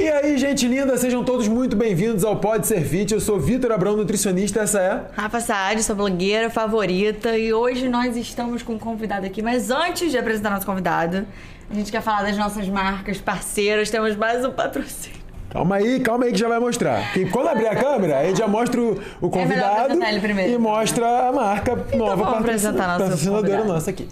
[0.00, 3.12] E aí, gente linda, sejam todos muito bem-vindos ao Pode Ser Fit.
[3.12, 5.02] Eu sou Vitor Abrão, nutricionista, essa é...
[5.12, 7.36] Rafa Saad, sua blogueira favorita.
[7.36, 9.42] E hoje nós estamos com um convidado aqui.
[9.42, 11.26] Mas antes de apresentar nosso convidado,
[11.70, 13.90] a gente quer falar das nossas marcas parceiras.
[13.90, 15.20] Temos mais um patrocínio.
[15.50, 17.12] Calma aí, calma aí que já vai mostrar.
[17.12, 20.50] Que quando abrir a câmera, a gente já mostra o, o convidado apresentar ele primeiro.
[20.50, 23.68] e mostra a marca nova vamos apresentar patrocinadora convidado.
[23.68, 24.08] nossa aqui.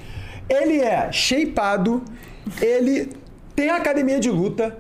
[0.51, 2.05] Ele é shapeado,
[2.61, 3.11] ele
[3.57, 4.77] tem academia de luta,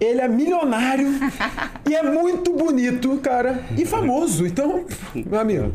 [0.00, 1.08] ele é milionário
[1.88, 4.46] e é muito bonito, cara, e famoso.
[4.46, 4.84] Então,
[5.14, 5.72] meu amigo,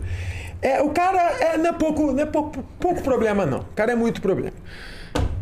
[0.62, 3.60] é, o cara é, não é, pouco, não é pouco, pouco problema, não.
[3.60, 4.56] O cara é muito problema.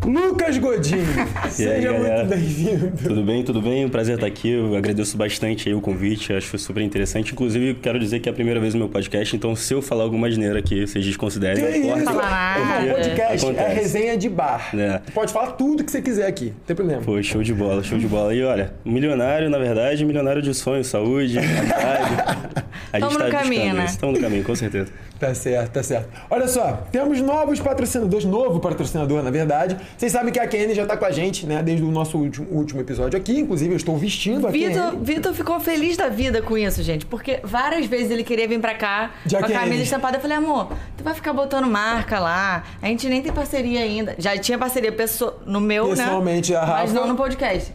[0.06, 1.06] Lucas Godinho,
[1.52, 2.24] seja galera?
[2.24, 2.92] muito bem-vindo.
[3.04, 3.86] Tudo bem, tudo bem?
[3.86, 4.50] Um prazer estar aqui.
[4.50, 7.34] Eu agradeço bastante aí o convite, acho super interessante.
[7.34, 10.04] Inclusive, quero dizer que é a primeira vez no meu podcast, então se eu falar
[10.04, 11.64] alguma asneira aqui, vocês desconsiderem.
[11.64, 12.04] Que isso?
[12.06, 12.82] Falar nada.
[12.82, 13.76] Irmão, podcast é Acontece.
[13.76, 14.70] resenha de bar.
[14.76, 15.02] É.
[15.14, 17.02] Pode falar tudo que você quiser aqui, não tem problema.
[17.02, 18.34] Pô, show de bola, show de bola.
[18.34, 22.70] E olha, milionário, na verdade, milionário de sonhos, saúde, amizade.
[22.92, 23.86] A Tamo gente no tá caminho, buscando né?
[23.86, 24.92] Estamos no caminho, com certeza.
[25.20, 26.08] Tá certo, tá certo.
[26.30, 29.76] Olha só, temos novos patrocinadores, novo patrocinador, na verdade.
[29.98, 32.48] Vocês sabem que a KN já tá com a gente, né, desde o nosso último,
[32.50, 33.38] último episódio aqui.
[33.38, 34.96] Inclusive, eu estou vestindo a Vitor.
[35.02, 37.06] Vitor ficou feliz da vida com isso, gente.
[37.06, 40.18] Porque várias vezes ele queria vir pra cá De com a camisa estampada.
[40.18, 42.64] Eu falei, amor, tu vai ficar botando marca lá.
[42.82, 44.16] A gente nem tem parceria ainda.
[44.18, 46.58] Já tinha parceria pesso- no meu, Pessoalmente, né?
[46.58, 46.78] a Rafa.
[46.82, 47.74] Mas não no podcast.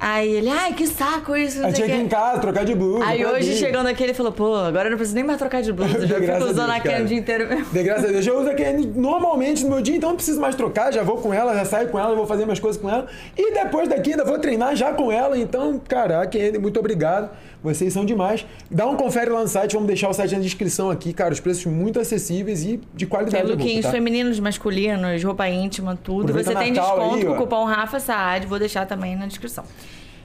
[0.00, 3.04] Aí ele, ai, que saco isso, sei tinha que ir em casa, trocar de blusa.
[3.04, 5.70] Aí hoje, chegando aqui, ele falou, pô, agora eu não preciso nem mais trocar de
[5.74, 6.06] blusa.
[6.08, 7.04] Já fico usando a Ken cara.
[7.04, 7.66] o dia inteiro mesmo.
[7.70, 8.26] De graças a Deus.
[8.26, 10.90] Eu uso a KN normalmente no meu dia, então não preciso mais trocar.
[10.90, 13.06] Já vou com ela, já saio com ela, vou fazer minhas coisas com ela.
[13.36, 15.36] E depois daqui ainda vou treinar já com ela.
[15.38, 17.28] Então, cara, a KN, muito obrigado.
[17.62, 18.46] Vocês são demais.
[18.70, 21.32] Dá um confere lá no site, vamos deixar o site na descrição aqui, cara.
[21.32, 23.44] Os preços muito acessíveis e de Tem qualidade.
[23.44, 23.90] de roupa, lookinhos tá?
[23.92, 26.22] femininos, masculinos, roupa íntima, tudo.
[26.30, 29.26] Aproveita Você tem Natal desconto aí, com o cupom Rafa Saad, vou deixar também na
[29.26, 29.64] descrição.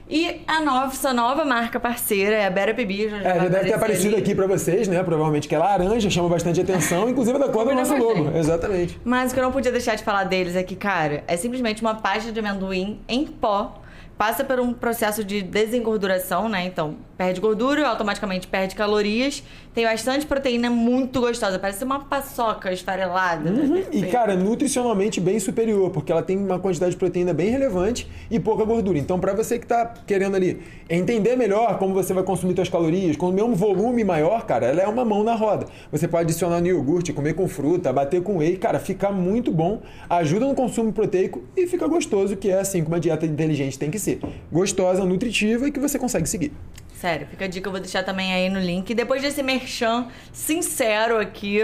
[0.08, 3.08] E a nossa nova marca parceira é a Bera Bibi.
[3.08, 4.22] Já, É, já deve ter aparecido ali.
[4.22, 5.02] aqui pra vocês, né?
[5.02, 8.30] Provavelmente que é laranja, chama bastante atenção, inclusive da cor do nosso logo.
[8.38, 9.00] Exatamente.
[9.04, 11.82] Mas o que eu não podia deixar de falar deles é que, cara, é simplesmente
[11.82, 13.82] uma pasta de amendoim em pó.
[14.16, 16.64] Passa por um processo de desengorduração, né?
[16.64, 19.42] Então, perde gordura, automaticamente perde calorias.
[19.74, 21.58] Tem bastante proteína muito gostosa.
[21.58, 23.50] Parece uma paçoca esfarelada.
[23.50, 23.62] né?
[23.62, 23.76] Uhum.
[23.78, 24.12] E, Perfeito.
[24.12, 28.64] cara, nutricionalmente bem superior, porque ela tem uma quantidade de proteína bem relevante e pouca
[28.64, 28.98] gordura.
[28.98, 33.16] Então, pra você que tá querendo ali entender melhor como você vai consumir suas calorias,
[33.16, 35.66] com o mesmo volume maior, cara, ela é uma mão na roda.
[35.90, 39.82] Você pode adicionar no iogurte, comer com fruta, bater com whey, cara, fica muito bom,
[40.08, 43.90] ajuda no consumo proteico e fica gostoso, que é assim que uma dieta inteligente tem
[43.90, 44.20] que ser.
[44.50, 46.52] Gostosa, nutritiva e que você consegue seguir.
[47.00, 48.88] Sério, fica a dica, eu vou deixar também aí no link.
[48.88, 51.60] E depois desse merchan sincero aqui,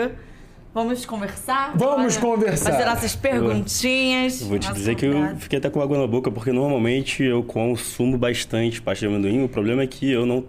[0.74, 1.72] vamos conversar?
[1.74, 2.72] Vamos conversar.
[2.72, 4.42] Fazer nossas perguntinhas.
[4.42, 7.42] Eu vou te dizer que eu fiquei até com água na boca, porque normalmente eu
[7.42, 9.42] consumo bastante pasta de amendoim.
[9.42, 10.44] O problema é que eu não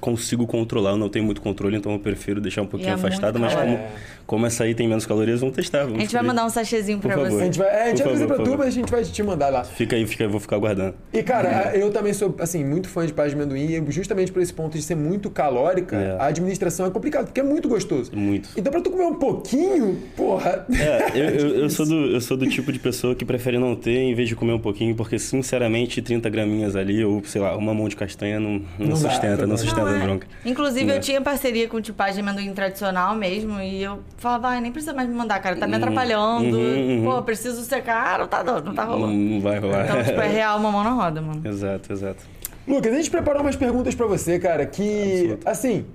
[0.00, 3.06] consigo controlar, eu não tenho muito controle, então eu prefiro deixar um pouquinho é muito
[3.06, 3.40] afastado.
[3.40, 3.92] Mas como, calórico.
[4.28, 5.84] Como essa aí tem menos calorias, vamos testar.
[5.84, 7.26] Vamos A gente vai mandar um sachezinho Por pra favor.
[7.28, 7.44] A você.
[7.46, 9.48] gente vai, é, a gente vai fazer pra tu, mas a gente vai te mandar
[9.48, 9.64] lá.
[9.64, 10.94] Fica aí, fica eu vou ficar aguardando.
[11.14, 14.42] E, cara, eu também sou, assim, muito fã de pasta de amendoim e justamente por
[14.42, 16.16] esse ponto de ser muito calórica, É.
[16.22, 18.10] a administração é complicada, porque é muito gostoso.
[18.14, 18.50] Muito.
[18.54, 20.66] Então, pra tu comer um pouquinho, porra...
[20.78, 23.74] É, eu, eu, eu sou do, eu sou do tipo de pessoa que prefere não
[23.74, 27.56] ter em vez de comer um pouquinho, porque sinceramente 30 graminhas ali, ou sei lá,
[27.56, 29.56] uma mão de castanha não, não, Não dá, sustenta, não não dá.
[29.56, 30.02] sustenta Não, a é.
[30.02, 30.26] bronca.
[30.44, 30.96] Inclusive, É.
[30.96, 33.58] eu tinha parceria com o tipagem de amendoim tradicional mesmo.
[33.60, 35.56] E eu falava, ai, nem precisa mais me mandar, cara.
[35.56, 36.56] Tá me atrapalhando.
[36.56, 37.04] uhum, uhum.
[37.04, 38.18] Pô, preciso secar.
[38.18, 39.12] Não tá não tá rolando.
[39.14, 39.84] não vai rolar.
[39.84, 41.40] Então, tipo, é real uma mão na roda, mano.
[41.46, 42.22] exato, exato.
[42.66, 45.48] Lucas, a gente preparou umas perguntas pra você, cara, que, Absoluto.
[45.48, 45.86] assim,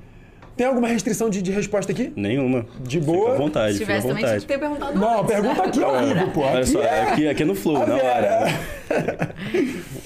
[0.57, 2.11] tem alguma restrição de, de resposta aqui?
[2.15, 2.65] Nenhuma.
[2.81, 3.33] De Fica boa.
[3.33, 4.45] à vontade, Se fica à tivesse também, tinha vontade.
[4.47, 5.67] que ter perguntado Não, a antes, pergunta né?
[5.67, 6.41] aqui é horrível, pô.
[6.41, 7.01] Olha Aqui só, é...
[7.11, 8.45] aqui, aqui é no flow, a na hora.
[8.89, 9.35] Vera.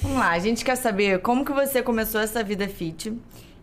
[0.02, 3.12] Vamos lá, a gente quer saber como que você começou essa vida fit.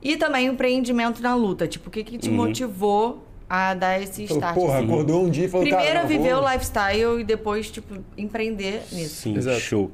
[0.01, 1.67] E também o empreendimento na luta.
[1.67, 2.35] Tipo, o que que te Uhum.
[2.35, 4.55] motivou a dar esse Falou, start?
[4.55, 4.85] porra, assim?
[4.85, 6.43] acordou um dia e falou, Primeiro cara, viver vou...
[6.43, 9.15] o lifestyle e depois, tipo, empreender nisso.
[9.21, 9.59] Sim, Exato.
[9.59, 9.91] show.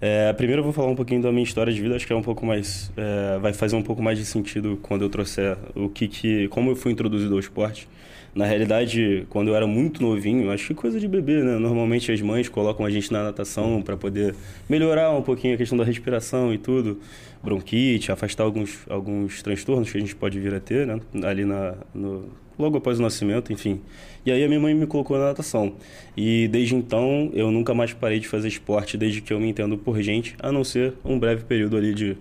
[0.00, 2.16] É, primeiro eu vou falar um pouquinho da minha história de vida, acho que é
[2.16, 2.90] um pouco mais.
[2.96, 6.48] é, vai fazer um pouco mais de sentido quando eu trouxer o que que.
[6.48, 7.88] como eu fui introduzido ao esporte.
[8.34, 11.58] Na realidade, quando eu era muito novinho, acho que coisa de bebê, né?
[11.58, 14.36] Normalmente as mães colocam a gente na natação para poder
[14.68, 17.00] melhorar um pouquinho a questão da respiração e tudo,
[17.42, 21.00] bronquite, afastar alguns, alguns transtornos que a gente pode vir a ter, né?
[21.22, 23.80] Ali na, no, logo após o nascimento, enfim.
[24.26, 25.74] E aí a minha mãe me colocou na natação.
[26.16, 29.78] E desde então eu nunca mais parei de fazer esporte desde que eu me entendo
[29.78, 32.16] por gente, a não ser um breve período ali de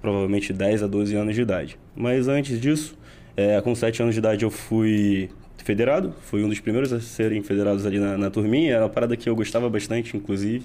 [0.00, 1.78] provavelmente 10 a 12 anos de idade.
[1.94, 2.96] Mas antes disso,
[3.36, 5.28] é, com 7 anos de idade eu fui
[5.64, 9.16] federado, fui um dos primeiros a serem federados ali na, na turminha, era uma parada
[9.16, 10.64] que eu gostava bastante, inclusive.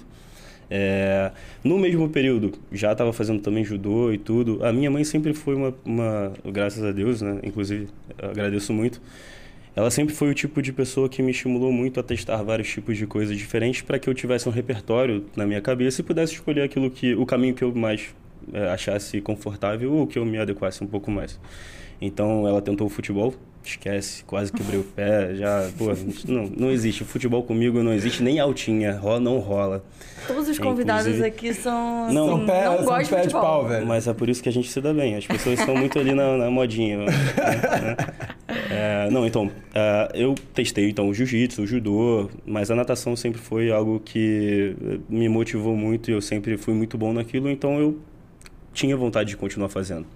[0.76, 1.30] É,
[1.62, 4.58] no mesmo período, já estava fazendo também judô e tudo.
[4.66, 7.38] A minha mãe sempre foi uma, uma, graças a Deus, né?
[7.44, 7.86] Inclusive,
[8.20, 9.00] agradeço muito.
[9.76, 12.98] Ela sempre foi o tipo de pessoa que me estimulou muito a testar vários tipos
[12.98, 16.62] de coisas diferentes para que eu tivesse um repertório na minha cabeça e pudesse escolher
[16.62, 18.12] aquilo que o caminho que eu mais
[18.52, 21.38] é, achasse confortável ou que eu me adequasse um pouco mais.
[22.00, 23.32] Então, ela tentou o futebol,
[23.64, 25.86] Esquece, quase quebrei o pé, já, pô,
[26.28, 27.02] não, não existe.
[27.02, 29.82] Futebol comigo não existe, nem altinha, rola, não rola.
[30.26, 32.12] Todos os convidados Inclusive, aqui são.
[32.12, 33.86] Não, são pé, não são pé de, de pau, velho.
[33.86, 35.16] Mas é por isso que a gente se dá bem.
[35.16, 36.98] As pessoas estão muito ali na, na modinha.
[36.98, 37.06] Né?
[38.70, 43.40] É, não, então, é, eu testei então o jiu-jitsu, o judô, mas a natação sempre
[43.40, 44.76] foi algo que
[45.08, 47.98] me motivou muito e eu sempre fui muito bom naquilo, então eu
[48.72, 50.06] tinha vontade de continuar fazendo.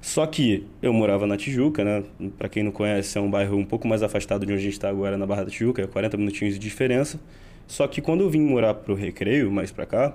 [0.00, 2.02] Só que eu morava na Tijuca, né?
[2.38, 4.72] Para quem não conhece, é um bairro um pouco mais afastado de onde a gente
[4.72, 7.20] está agora, na Barra da Tijuca, é 40 minutinhos de diferença.
[7.66, 10.14] Só que quando eu vim morar pro Recreio, mais para cá,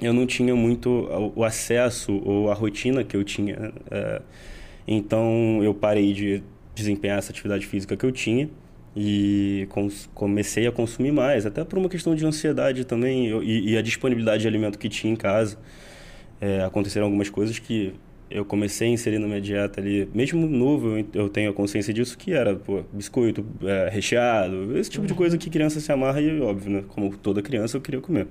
[0.00, 3.72] eu não tinha muito o acesso ou a rotina que eu tinha.
[3.90, 4.22] É,
[4.86, 6.42] então eu parei de
[6.74, 8.48] desempenhar essa atividade física que eu tinha
[8.94, 9.68] e
[10.14, 14.42] comecei a consumir mais, até por uma questão de ansiedade também e, e a disponibilidade
[14.42, 15.58] de alimento que tinha em casa.
[16.40, 17.94] É, aconteceram algumas coisas que
[18.30, 22.16] eu comecei a inserir na minha dieta ali, mesmo novo, eu tenho a consciência disso,
[22.16, 26.40] que era, pô, biscoito é, recheado, esse tipo de coisa que criança se amarra e,
[26.40, 26.84] óbvio, né?
[26.88, 28.28] Como toda criança, eu queria comer.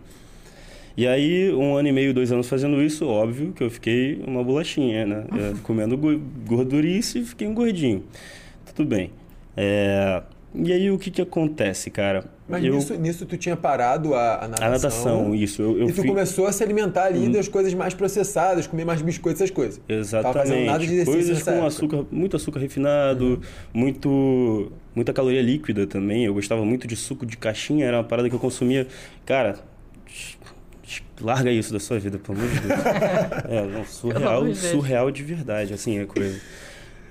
[0.95, 4.43] E aí, um ano e meio, dois anos fazendo isso, óbvio que eu fiquei uma
[4.43, 5.25] bolachinha, né?
[5.33, 5.97] É, comendo
[6.45, 8.03] gordurice fiquei um gordinho.
[8.73, 9.11] Tudo bem.
[9.55, 10.21] É...
[10.53, 12.25] E aí, o que que acontece, cara?
[12.47, 12.73] Mas eu...
[12.73, 14.67] nisso, nisso tu tinha parado a, a natação.
[14.67, 15.61] A natação, isso.
[15.61, 16.07] Eu, eu e tu fui...
[16.07, 17.31] começou a se alimentar ali hum.
[17.31, 19.79] das coisas mais processadas, comer mais biscoitos, essas coisas.
[19.87, 20.33] Exatamente.
[20.33, 21.67] Tava fazendo nada de exercício coisas com época.
[21.67, 23.41] açúcar, muito açúcar refinado, uhum.
[23.73, 26.25] muito muita caloria líquida também.
[26.25, 28.87] Eu gostava muito de suco de caixinha, era uma parada que eu consumia.
[29.25, 29.59] Cara,
[31.21, 32.79] larga isso da sua vida, pelo amor de Deus.
[33.49, 36.39] é, não, surreal, surreal de verdade, assim, é coisa.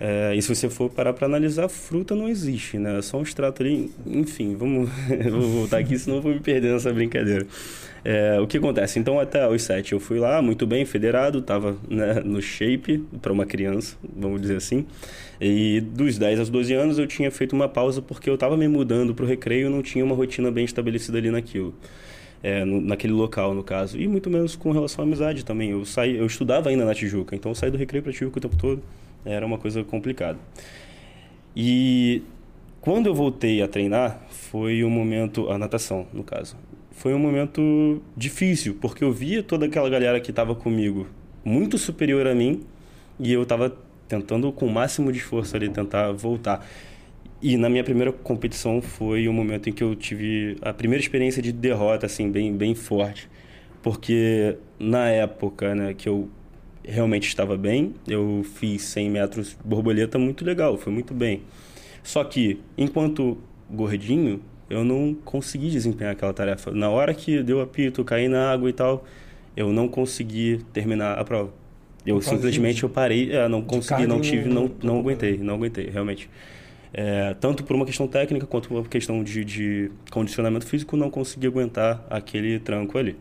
[0.00, 2.98] É, e se você for parar para analisar, fruta não existe, né?
[2.98, 3.90] É só um extrato ali.
[4.06, 4.88] Enfim, vamos
[5.30, 7.46] vou voltar aqui, senão vou me perder nessa brincadeira.
[8.04, 8.98] É, o que acontece?
[8.98, 13.32] Então, até os 7 eu fui lá, muito bem, federado, estava né, no shape para
[13.32, 14.86] uma criança, vamos dizer assim.
[15.40, 18.68] E dos 10 aos 12 anos eu tinha feito uma pausa porque eu estava me
[18.68, 21.74] mudando para o recreio não tinha uma rotina bem estabelecida ali naquilo.
[22.40, 23.98] É, no, naquele local, no caso.
[23.98, 25.70] E muito menos com relação à amizade também.
[25.70, 28.40] Eu, saí, eu estudava ainda na Tijuca, então eu saí do recreio para Tijuca o
[28.40, 28.80] tempo todo
[29.28, 30.38] era uma coisa complicada.
[31.54, 32.22] E
[32.80, 36.56] quando eu voltei a treinar, foi um momento, a natação, no caso,
[36.90, 41.06] foi um momento difícil, porque eu via toda aquela galera que estava comigo
[41.44, 42.62] muito superior a mim
[43.20, 43.76] e eu estava
[44.08, 46.66] tentando com o máximo de esforço ali tentar voltar.
[47.40, 51.40] E na minha primeira competição foi um momento em que eu tive a primeira experiência
[51.40, 53.28] de derrota assim bem bem forte,
[53.82, 56.28] porque na época, né, que eu
[56.88, 57.94] realmente estava bem.
[58.06, 61.42] Eu fiz 100 metros borboleta muito legal, foi muito bem.
[62.02, 63.38] Só que, enquanto
[63.70, 64.40] gordinho,
[64.70, 66.70] eu não consegui desempenhar aquela tarefa.
[66.70, 69.04] Na hora que deu apito, caí na água e tal,
[69.56, 71.52] eu não consegui terminar a prova.
[72.06, 76.30] Eu simplesmente eu parei, é, não consegui, não tive, não, não aguentei, não aguentei, realmente.
[76.92, 81.10] É, tanto por uma questão técnica quanto por uma questão de, de condicionamento físico, não
[81.10, 83.16] consegui aguentar aquele tranco ali.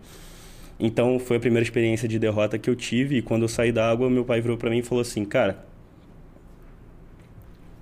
[0.79, 3.89] Então foi a primeira experiência de derrota que eu tive e quando eu saí da
[3.89, 5.65] água, meu pai virou para mim e falou assim: "Cara,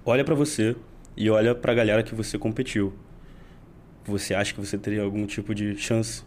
[0.05, 0.75] olha para você
[1.17, 2.93] e olha para a galera que você competiu.
[4.05, 6.23] Você acha que você teria algum tipo de chance?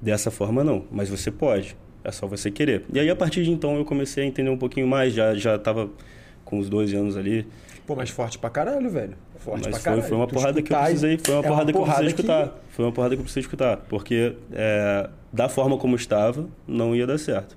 [0.00, 1.76] Dessa forma não, mas você pode.
[2.02, 2.84] É só você querer".
[2.92, 5.56] E aí a partir de então eu comecei a entender um pouquinho mais, já já
[5.58, 5.90] tava
[6.44, 7.46] com os 12 anos ali.
[7.86, 9.16] Pô, mas forte pra caralho, velho.
[9.38, 10.02] Forte mas pra caralho.
[10.02, 11.84] Foi, foi uma tu porrada que eu precisei, foi uma é porrada uma que eu
[11.84, 12.48] precisei escutar.
[12.48, 12.74] Que...
[12.74, 17.06] Foi uma porrada que eu precisei escutar, porque é, da forma como estava, não ia
[17.06, 17.56] dar certo.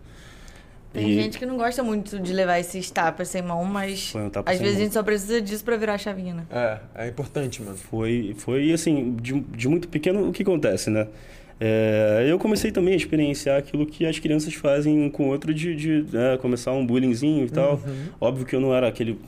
[0.91, 1.13] Tem e...
[1.13, 4.74] gente que não gosta muito de levar esses tapas sem mão, mas um às vezes
[4.74, 4.81] mão.
[4.81, 6.46] a gente só precisa disso para virar a chavinha, né?
[6.50, 7.77] É, é importante, mano.
[7.77, 11.07] Foi, foi assim, de, de muito pequeno, o que acontece, né?
[11.60, 15.53] É, eu comecei também a experienciar aquilo que as crianças fazem um com o outro
[15.53, 17.74] de, de né, começar um bullyingzinho e tal.
[17.74, 18.07] Uhum.
[18.19, 19.19] Óbvio que eu não era aquele...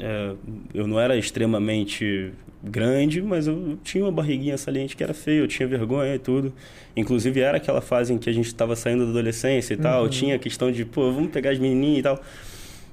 [0.00, 0.34] É,
[0.74, 5.48] eu não era extremamente grande, mas eu tinha uma barriguinha saliente que era feia, eu
[5.48, 6.52] tinha vergonha e tudo.
[6.96, 9.82] Inclusive era aquela fase em que a gente estava saindo da adolescência e uhum.
[9.82, 12.20] tal, tinha a questão de, pô, vamos pegar as menininhas e tal.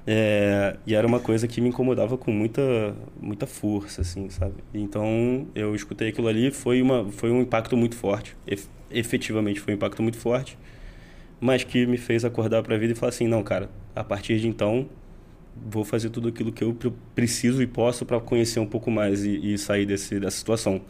[0.07, 4.55] É, e era uma coisa que me incomodava com muita, muita força, assim, sabe?
[4.73, 8.35] Então eu escutei aquilo ali, foi, uma, foi um impacto muito forte.
[8.47, 8.57] E,
[8.91, 10.57] efetivamente foi um impacto muito forte,
[11.39, 14.39] mas que me fez acordar para a vida e falar assim: não, cara, a partir
[14.39, 14.87] de então
[15.55, 16.75] vou fazer tudo aquilo que eu
[17.13, 20.81] preciso e posso para conhecer um pouco mais e, e, sair desse, dessa situação.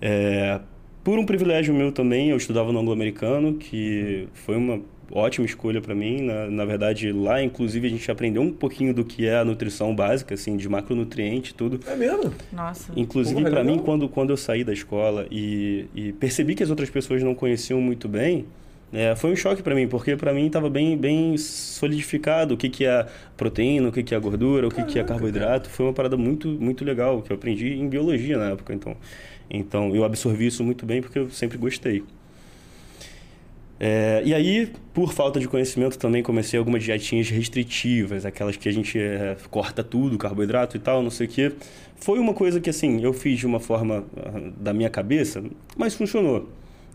[0.00, 0.60] É,
[1.02, 4.80] por um privilégio meu também, eu estudava no anglo-americano, que foi uma
[5.12, 6.22] ótima escolha para mim.
[6.22, 9.94] Na, na verdade, lá, inclusive, a gente aprendeu um pouquinho do que é a nutrição
[9.94, 11.80] básica, assim, de macronutriente e tudo.
[11.86, 12.32] É mesmo?
[12.52, 12.92] Nossa.
[12.96, 16.90] Inclusive, para mim, quando, quando eu saí da escola e, e percebi que as outras
[16.90, 18.46] pessoas não conheciam muito bem,
[18.94, 22.68] é, foi um choque para mim, porque para mim estava bem, bem solidificado o que,
[22.68, 23.04] que é
[23.36, 25.68] proteína, o que, que é gordura, o que, que é carboidrato.
[25.68, 28.72] Foi uma parada muito, muito legal, que eu aprendi em biologia na época.
[28.72, 28.96] Então,
[29.50, 32.04] então eu absorvi isso muito bem porque eu sempre gostei.
[33.80, 38.72] É, e aí, por falta de conhecimento, também comecei algumas dietinhas restritivas, aquelas que a
[38.72, 41.52] gente é, corta tudo, carboidrato e tal, não sei o quê.
[41.96, 45.42] Foi uma coisa que, assim, eu fiz de uma forma ah, da minha cabeça,
[45.76, 46.48] mas funcionou.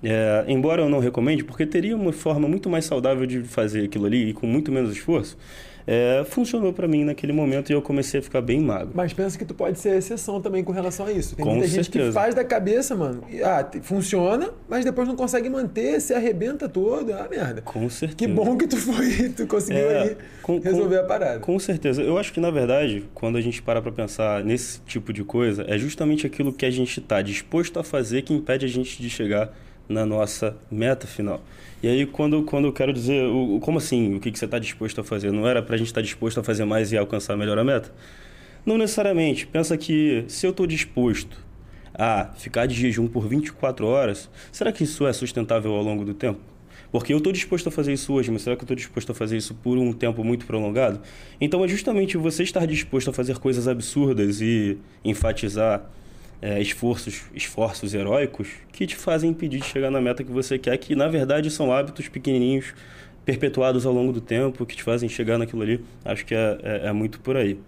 [0.03, 4.05] É, embora eu não recomende, porque teria uma forma muito mais saudável de fazer aquilo
[4.05, 5.37] ali e com muito menos esforço,
[5.85, 8.91] é, funcionou para mim naquele momento e eu comecei a ficar bem magro.
[8.93, 11.35] Mas pensa que tu pode ser exceção também com relação a isso.
[11.35, 12.13] Tem Com muita gente que certeza.
[12.13, 13.23] faz da cabeça, mano.
[13.29, 17.11] e, Ah, funciona, mas depois não consegue manter, se arrebenta todo.
[17.11, 17.61] Ah, merda.
[17.63, 18.15] Com certeza.
[18.15, 21.39] Que bom que tu foi, tu conseguiu É, aí com- resolver com- a parada.
[21.39, 22.01] Com certeza.
[22.03, 25.65] Eu acho que, na verdade, quando a gente para pra pensar nesse tipo de coisa,
[25.67, 29.09] é justamente aquilo que a gente está disposto a fazer que impede a gente de
[29.09, 29.51] chegar
[29.89, 31.41] na nossa meta final.
[31.81, 34.59] E aí, quando, quando eu quero dizer, o, como assim, o que, que você está
[34.59, 35.31] disposto a fazer?
[35.31, 37.91] Não era pra gente estar disposto a fazer mais e alcançar melhor a meta?
[38.65, 39.47] Não necessariamente.
[39.47, 41.37] Pensa que se eu estou disposto
[41.93, 46.13] a ficar de jejum por 24 horas, será que isso é sustentável ao longo do
[46.13, 46.39] tempo?
[46.91, 49.15] Porque eu estou disposto a fazer isso hoje, mas será que eu estou disposto a
[49.15, 51.01] fazer isso por um tempo muito prolongado?
[51.39, 55.89] Então é justamente você estar disposto a fazer coisas absurdas e enfatizar
[56.41, 60.77] é, esforços, esforços heróicos que te fazem impedir de chegar na meta que você quer,
[60.77, 62.73] que na verdade são hábitos pequenininhos,
[63.25, 65.83] perpetuados ao longo do tempo, que te fazem chegar naquilo ali.
[66.03, 67.59] Acho que é, é, é muito por aí.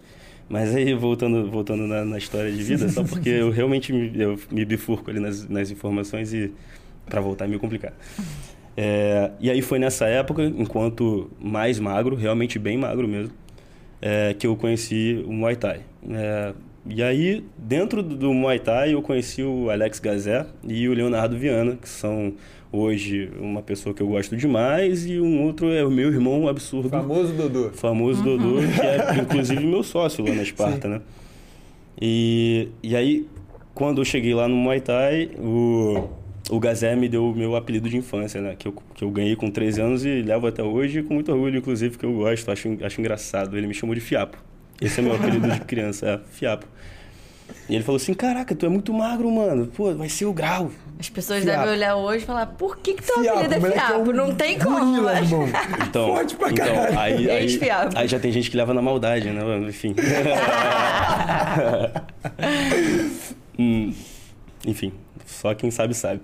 [0.50, 4.38] Mas aí, voltando, voltando na, na história de vida, só porque eu realmente me, eu
[4.52, 6.52] me bifurco ali nas, nas informações e
[7.06, 7.94] para voltar é meio complicado.
[8.76, 13.34] É, e aí foi nessa época, enquanto mais magro, realmente bem magro mesmo,
[14.02, 15.82] é, que eu conheci o Muay Thai.
[16.10, 16.54] É,
[16.86, 21.76] e aí, dentro do, Muay Thai, eu conheci o Alex Gazé e o Leonardo Viana,
[21.76, 22.34] que são
[22.72, 26.90] hoje uma pessoa que eu gosto demais, e um outro é o meu irmão absurdo,
[26.90, 27.70] Famoso Dodô.
[27.72, 31.02] famoso Dodô, que é inclusive meu sócio lá na Esparta, né?
[32.02, 33.28] E, e aí,
[33.76, 36.10] quando eu cheguei lá no Muay Thai, o,
[36.50, 38.56] o Gazé me deu o meu apelido de infância, né?
[38.58, 41.60] Que eu, que eu ganhei com 13 anos e levo até hoje com muito orgulho,
[41.60, 43.56] inclusive, que eu gosto, acho, acho engraçado.
[43.56, 44.38] Ele me chamou de Fiapo.
[44.82, 46.66] Esse é meu apelido de criança, é Fiapo.
[47.70, 49.68] E ele falou assim, caraca, tu é muito magro, mano.
[49.68, 50.72] Pô, vai ser o grau.
[51.00, 51.60] As pessoas Fiapo.
[51.60, 54.10] devem olhar hoje e falar, por que, que teu Fiapo, apelido é é fiapo?
[54.10, 55.32] um Não tem como, gorila, mas...
[55.32, 55.48] irmão.
[55.88, 57.00] Então, Forte pra então caralho.
[57.00, 57.98] aí, aí, Ex-fiapo.
[57.98, 59.44] aí já tem gente que leva na maldade, né?
[59.44, 59.70] mano?
[59.70, 59.94] Enfim.
[63.60, 63.94] Hum,
[64.66, 64.92] enfim,
[65.26, 66.22] só quem sabe sabe.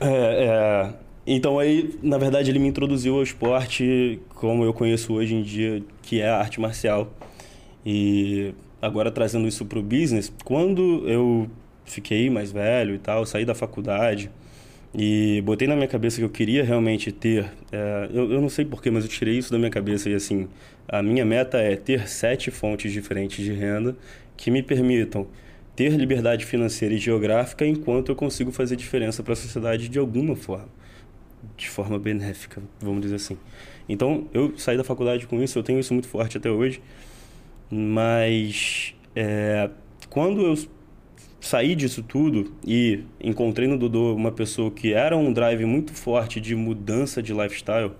[0.00, 0.92] É, é,
[1.26, 5.82] então aí, na verdade, ele me introduziu ao esporte como eu conheço hoje em dia,
[6.02, 7.10] que é a arte marcial.
[7.90, 8.52] E
[8.82, 11.48] agora trazendo isso para o business, quando eu
[11.86, 14.30] fiquei mais velho e tal, saí da faculdade
[14.94, 18.66] e botei na minha cabeça que eu queria realmente ter, é, eu, eu não sei
[18.66, 20.48] porquê, mas eu tirei isso da minha cabeça e assim,
[20.86, 23.96] a minha meta é ter sete fontes diferentes de renda
[24.36, 25.26] que me permitam
[25.74, 30.36] ter liberdade financeira e geográfica enquanto eu consigo fazer diferença para a sociedade de alguma
[30.36, 30.68] forma,
[31.56, 33.38] de forma benéfica, vamos dizer assim.
[33.88, 36.82] Então, eu saí da faculdade com isso, eu tenho isso muito forte até hoje,
[37.70, 39.70] mas é,
[40.08, 40.54] quando eu
[41.40, 46.40] saí disso tudo e encontrei no Dodô uma pessoa que era um drive muito forte
[46.40, 47.92] de mudança de lifestyle,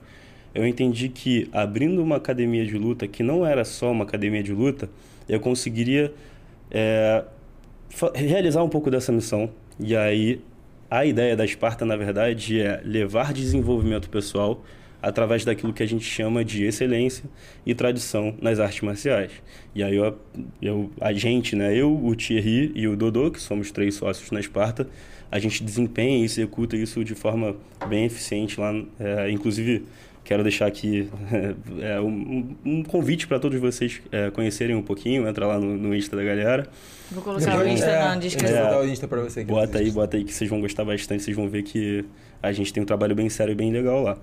[0.54, 4.52] eu entendi que abrindo uma academia de luta, que não era só uma academia de
[4.52, 4.88] luta,
[5.28, 6.12] eu conseguiria
[6.70, 7.25] é,
[8.14, 9.50] realizar um pouco dessa missão.
[9.78, 10.40] E aí,
[10.90, 14.64] a ideia da Esparta, na verdade, é levar desenvolvimento pessoal
[15.00, 17.25] através daquilo que a gente chama de excelência
[17.64, 19.31] e tradição nas artes marciais.
[19.75, 20.19] E aí eu,
[20.61, 24.40] eu, a gente, né, eu, o Thierry e o Dodô, que somos três sócios na
[24.40, 24.88] Esparta,
[25.31, 27.55] a gente desempenha e executa isso de forma
[27.88, 28.75] bem eficiente lá.
[28.99, 29.85] é, inclusive,
[30.25, 31.09] quero deixar aqui
[31.81, 35.95] é, um, um convite para todos vocês é, conhecerem um pouquinho, entra lá no, no
[35.95, 36.67] Insta da galera.
[37.11, 38.57] Vou colocar o Depois- Insta é, na descrição.
[38.59, 39.49] vou botar o Insta pra você aqui.
[39.50, 42.05] Bota aí, bota aí que vocês vão gostar bastante, vocês vão ver que
[42.43, 44.19] a gente tem um trabalho bem sério e bem legal lá.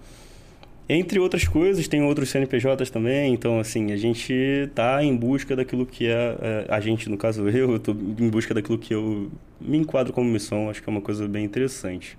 [0.88, 5.84] Entre outras coisas, tem outros CNPJs também, então assim, a gente tá em busca daquilo
[5.84, 9.32] que é, é, a gente, no caso eu, eu tô em busca daquilo que eu
[9.60, 12.16] me enquadro como missão, acho que é uma coisa bem interessante.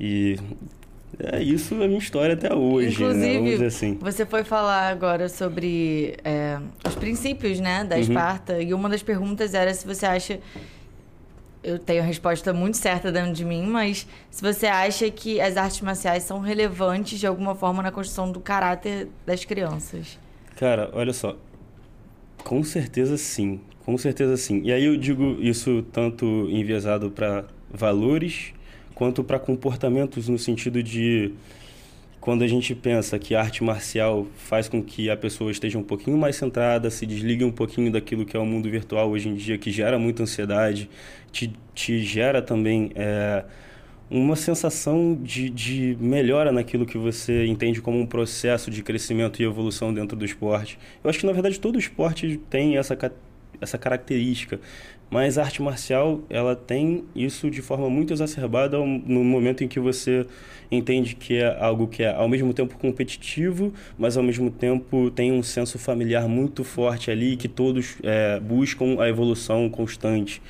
[0.00, 0.36] E
[1.18, 3.10] é isso a minha história até hoje, né?
[3.10, 3.98] Inclusive, dizer assim.
[4.00, 8.02] você foi falar agora sobre é, os princípios né, da Uhum.
[8.02, 10.40] Esparta, e uma das perguntas era se você acha.
[11.62, 15.56] Eu tenho a resposta muito certa dentro de mim, mas se você acha que as
[15.56, 20.18] artes marciais são relevantes de alguma forma na construção do caráter das crianças.
[20.56, 21.36] Cara, olha só.
[22.44, 23.60] Com certeza sim.
[23.84, 24.62] Com certeza sim.
[24.64, 28.52] E aí eu digo isso tanto enviesado para valores
[28.94, 31.32] quanto para comportamentos no sentido de
[32.20, 35.82] quando a gente pensa que a arte marcial faz com que a pessoa esteja um
[35.82, 39.34] pouquinho mais centrada, se desligue um pouquinho daquilo que é o mundo virtual hoje em
[39.34, 40.90] dia, que gera muita ansiedade,
[41.30, 43.44] te, te gera também é,
[44.10, 49.44] uma sensação de, de melhora naquilo que você entende como um processo de crescimento e
[49.44, 50.78] evolução dentro do esporte.
[51.04, 52.96] Eu acho que, na verdade, todo esporte tem essa,
[53.60, 54.60] essa característica.
[55.10, 59.80] Mas a arte marcial, ela tem isso de forma muito exacerbada no momento em que
[59.80, 60.26] você
[60.70, 65.32] entende que é algo que é ao mesmo tempo competitivo, mas ao mesmo tempo tem
[65.32, 70.42] um senso familiar muito forte ali, que todos é, buscam a evolução constante.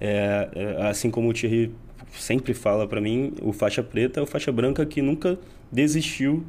[0.00, 1.70] É, é, assim como o Thierry
[2.10, 5.38] sempre fala para mim, o faixa preta é o faixa branca que nunca
[5.70, 6.44] desistiu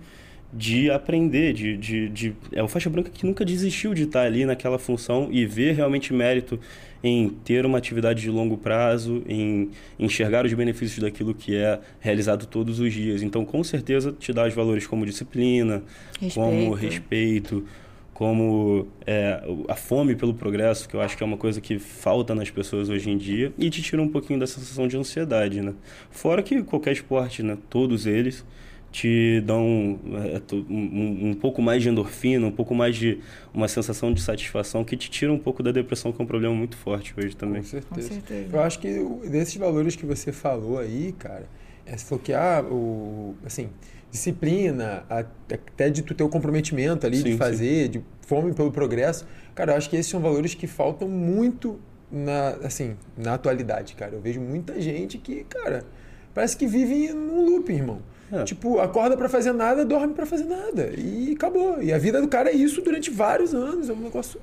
[0.54, 4.46] de aprender, de, de, de, é o faixa branca que nunca desistiu de estar ali
[4.46, 6.60] naquela função e ver realmente mérito
[7.04, 12.46] em ter uma atividade de longo prazo, em enxergar os benefícios daquilo que é realizado
[12.46, 13.24] todos os dias.
[13.24, 15.82] Então, com certeza, te dá os valores como disciplina,
[16.20, 16.34] respeito.
[16.36, 17.66] como respeito,
[18.14, 22.36] como é, a fome pelo progresso, que eu acho que é uma coisa que falta
[22.36, 25.74] nas pessoas hoje em dia, e te tira um pouquinho da sensação de ansiedade, né?
[26.12, 27.58] Fora que qualquer esporte, né?
[27.70, 28.46] Todos eles
[28.92, 33.20] te dão é, um, um, pouco mais de endorfina, um pouco mais de
[33.54, 36.54] uma sensação de satisfação que te tira um pouco da depressão, que é um problema
[36.54, 37.62] muito forte hoje também.
[37.62, 38.10] Com certeza.
[38.10, 38.50] Com certeza.
[38.52, 38.90] Eu acho que
[39.30, 41.48] desses valores que você falou aí, cara,
[41.86, 43.70] é, você falou que ah, o, assim,
[44.12, 47.92] disciplina, até de tu ter o comprometimento ali sim, de fazer, sim.
[47.92, 51.80] de fome pelo progresso, cara, eu acho que esses são valores que faltam muito
[52.12, 54.16] na, assim, na atualidade, cara.
[54.16, 55.86] Eu vejo muita gente que, cara,
[56.34, 58.02] parece que vive num loop, irmão.
[58.32, 58.44] É.
[58.44, 60.92] Tipo, acorda para fazer nada, dorme para fazer nada.
[60.98, 61.82] E acabou.
[61.82, 63.90] E a vida do cara é isso durante vários anos.
[63.90, 64.40] É um negócio.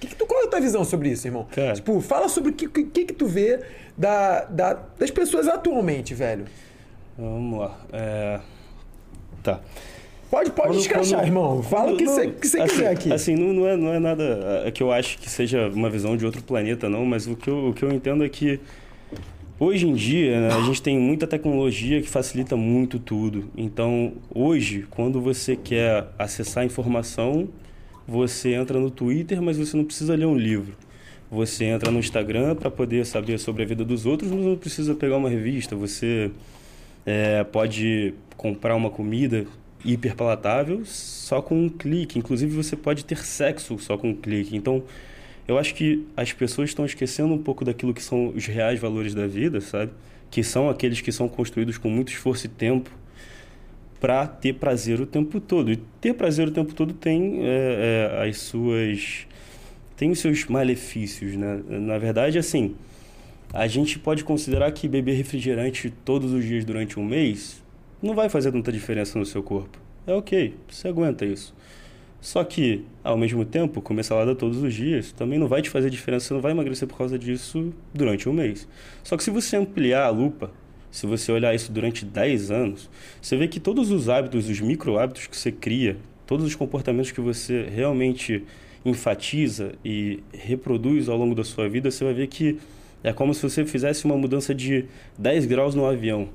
[0.00, 1.46] Que que tu, qual é a tua visão sobre isso, irmão?
[1.52, 1.74] Cara.
[1.74, 3.60] Tipo, fala sobre o que, que, que tu vê
[3.96, 6.46] da, da, das pessoas atualmente, velho.
[7.16, 7.78] Vamos lá.
[7.92, 8.40] É...
[9.42, 9.60] Tá.
[10.30, 11.62] Pode, pode escrachar, irmão.
[11.62, 13.12] Fala o que você assim, quiser aqui.
[13.12, 16.16] Assim, não, não, é, não é nada é que eu acho que seja uma visão
[16.16, 18.60] de outro planeta, não, mas o que eu, o que eu entendo é que
[19.62, 23.50] Hoje em dia, né, a gente tem muita tecnologia que facilita muito tudo.
[23.54, 27.46] Então, hoje, quando você quer acessar informação,
[28.08, 30.74] você entra no Twitter, mas você não precisa ler um livro.
[31.30, 34.94] Você entra no Instagram para poder saber sobre a vida dos outros, mas não precisa
[34.94, 35.76] pegar uma revista.
[35.76, 36.30] Você
[37.04, 39.44] é, pode comprar uma comida
[39.84, 42.18] hiper palatável só com um clique.
[42.18, 44.56] Inclusive, você pode ter sexo só com um clique.
[44.56, 44.82] Então,
[45.50, 49.14] eu acho que as pessoas estão esquecendo um pouco daquilo que são os reais valores
[49.14, 49.90] da vida, sabe?
[50.30, 52.88] Que são aqueles que são construídos com muito esforço e tempo
[53.98, 55.72] para ter prazer o tempo todo.
[55.72, 59.26] E ter prazer o tempo todo tem é, é, as suas.
[59.96, 61.60] tem os seus malefícios, né?
[61.68, 62.76] Na verdade, assim,
[63.52, 67.60] a gente pode considerar que beber refrigerante todos os dias durante um mês
[68.00, 69.80] não vai fazer tanta diferença no seu corpo.
[70.06, 71.52] É ok, você aguenta isso.
[72.20, 75.88] Só que, ao mesmo tempo, comer salada todos os dias também não vai te fazer
[75.88, 78.68] diferença, você não vai emagrecer por causa disso durante um mês.
[79.02, 80.52] Só que se você ampliar a lupa,
[80.90, 82.90] se você olhar isso durante 10 anos,
[83.22, 87.10] você vê que todos os hábitos, os micro hábitos que você cria, todos os comportamentos
[87.10, 88.44] que você realmente
[88.84, 92.58] enfatiza e reproduz ao longo da sua vida, você vai ver que
[93.02, 94.84] é como se você fizesse uma mudança de
[95.18, 96.28] 10 graus no avião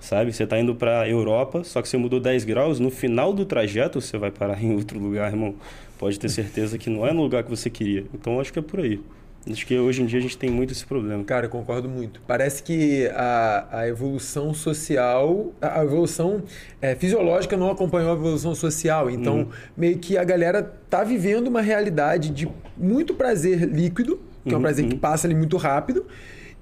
[0.00, 0.32] sabe?
[0.32, 3.44] Você está indo para a Europa, só que você mudou 10 graus, no final do
[3.44, 5.54] trajeto você vai parar em outro lugar, irmão.
[5.98, 8.04] Pode ter certeza que não é no lugar que você queria.
[8.14, 9.00] Então acho que é por aí.
[9.48, 11.24] Acho que hoje em dia a gente tem muito esse problema.
[11.24, 12.20] Cara, eu concordo muito.
[12.26, 16.42] Parece que a, a evolução social, a evolução
[16.80, 19.10] é, fisiológica não acompanhou a evolução social.
[19.10, 19.48] Então, uhum.
[19.74, 24.58] meio que a galera tá vivendo uma realidade de muito prazer líquido, que uhum, é
[24.58, 24.90] um prazer uhum.
[24.90, 26.04] que passa ali muito rápido,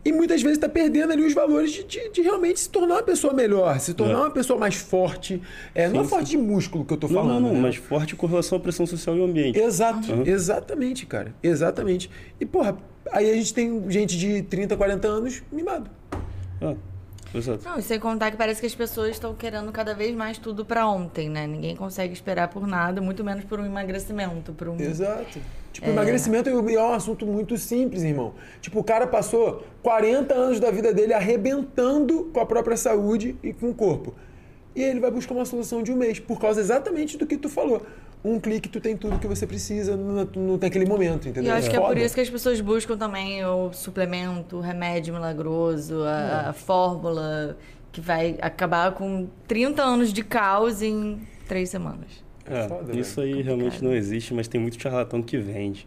[0.05, 3.03] e muitas vezes está perdendo ali os valores de, de, de, realmente se tornar uma
[3.03, 4.17] pessoa melhor, se tornar é.
[4.23, 5.43] uma pessoa mais forte.
[5.75, 7.43] É, sim, não é forte de músculo que eu estou falando.
[7.43, 7.61] Não, não, né?
[7.61, 9.59] mas forte com relação à pressão social e ao ambiente.
[9.59, 10.23] Exato, uhum.
[10.25, 11.35] exatamente, cara.
[11.43, 12.11] Exatamente.
[12.41, 12.77] E, porra,
[13.13, 15.91] aí a gente tem gente de 30, 40 anos mimado.
[16.61, 16.75] Ah.
[17.35, 17.63] Exato.
[17.65, 20.65] Não, e sem contar que parece que as pessoas estão querendo cada vez mais tudo
[20.65, 21.47] para ontem, né?
[21.47, 24.81] Ninguém consegue esperar por nada, muito menos por um emagrecimento, por um...
[24.81, 25.39] Exato.
[25.73, 25.91] Tipo, é...
[25.91, 28.35] emagrecimento é um assunto muito simples, irmão.
[28.61, 33.53] Tipo, o cara passou 40 anos da vida dele arrebentando com a própria saúde e
[33.53, 34.15] com o corpo.
[34.75, 37.49] e ele vai buscar uma solução de um mês, por causa exatamente do que tu
[37.49, 37.83] falou.
[38.25, 41.53] Um clique, tu tem tudo que você precisa no, no, naquele momento, E entendeu?
[41.53, 41.95] eu acho que é Foda.
[41.95, 47.57] por isso que as pessoas buscam também o suplemento, o remédio milagroso, a, a fórmula
[47.93, 52.25] que vai acabar com 30 anos de caos em três semanas.
[52.45, 55.87] É, foda, isso aí realmente não existe, mas tem muito charlatão que vende.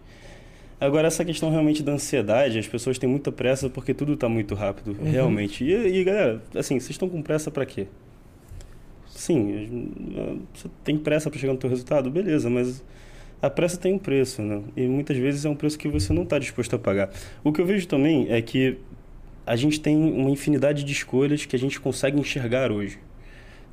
[0.79, 4.55] Agora, essa questão realmente da ansiedade, as pessoas têm muita pressa porque tudo está muito
[4.55, 5.11] rápido, Uhum.
[5.11, 5.63] realmente.
[5.63, 7.87] E, e, galera, assim, vocês estão com pressa para quê?
[9.21, 12.09] Sim, você tem pressa para chegar no teu resultado?
[12.09, 12.83] Beleza, mas
[13.39, 14.63] a pressa tem um preço, né?
[14.75, 17.11] E muitas vezes é um preço que você não está disposto a pagar.
[17.43, 18.79] O que eu vejo também é que
[19.45, 22.97] a gente tem uma infinidade de escolhas que a gente consegue enxergar hoje.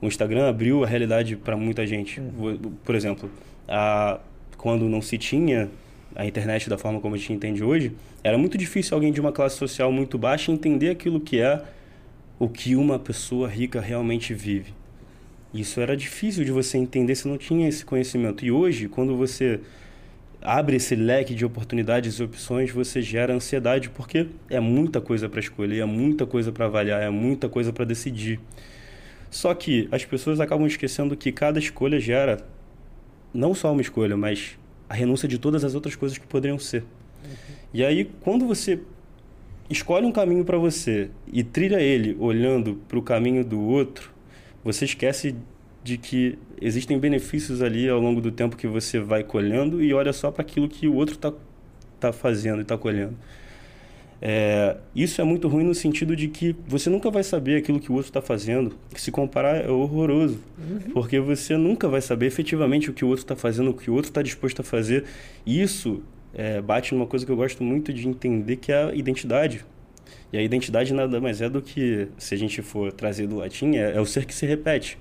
[0.03, 2.21] O Instagram abriu a realidade para muita gente.
[2.21, 3.31] Vo- Por exemplo,
[3.67, 4.21] a,
[4.59, 5.71] quando não se tinha
[6.15, 9.33] a internet da forma como a gente entende hoje, era muito difícil alguém de uma
[9.33, 11.63] classe social muito baixa entender aquilo que é
[12.39, 14.77] o que uma pessoa rica realmente vive.
[15.53, 18.45] Isso era difícil de você entender se não tinha esse conhecimento.
[18.45, 19.61] E hoje, quando você
[20.43, 25.41] abre esse leque de oportunidades e opções, você gera ansiedade porque é muita coisa para
[25.41, 28.39] escolher, é muita coisa para avaliar, é muita coisa para decidir.
[29.31, 32.39] Só que as pessoas acabam esquecendo que cada escolha gera
[33.33, 34.59] não só uma escolha, mas
[34.89, 36.85] a renúncia de todas as outras coisas que poderiam ser.
[37.73, 38.81] E aí, quando você
[39.69, 44.11] escolhe um caminho para você e trilha ele olhando para o caminho do outro,
[44.69, 45.35] você esquece
[45.83, 50.13] de que existem benefícios ali ao longo do tempo que você vai colhendo e olha
[50.13, 51.33] só para aquilo que o outro está
[51.99, 53.17] tá fazendo e está colhendo.
[54.21, 57.91] É, isso é muito ruim no sentido de que você nunca vai saber aquilo que
[57.91, 58.77] o outro está fazendo.
[58.95, 60.39] Se comparar é horroroso,
[60.93, 63.95] porque você nunca vai saber efetivamente o que o outro está fazendo, o que o
[63.95, 65.05] outro está disposto a fazer.
[65.47, 66.03] Isso
[66.35, 69.65] é, bate numa coisa que eu gosto muito de entender, que é a identidade.
[70.33, 73.77] E a identidade nada mais é do que, se a gente for trazer do latim,
[73.77, 74.99] é, é o ser que se repete.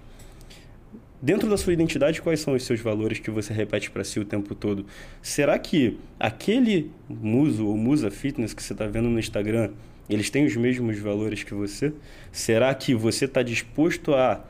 [1.21, 4.25] Dentro da sua identidade, quais são os seus valores que você repete para si o
[4.25, 4.85] tempo todo?
[5.21, 9.71] Será que aquele muso ou musa fitness que você está vendo no Instagram,
[10.07, 11.91] eles têm os mesmos valores que você?
[12.31, 14.45] Será que você está disposto a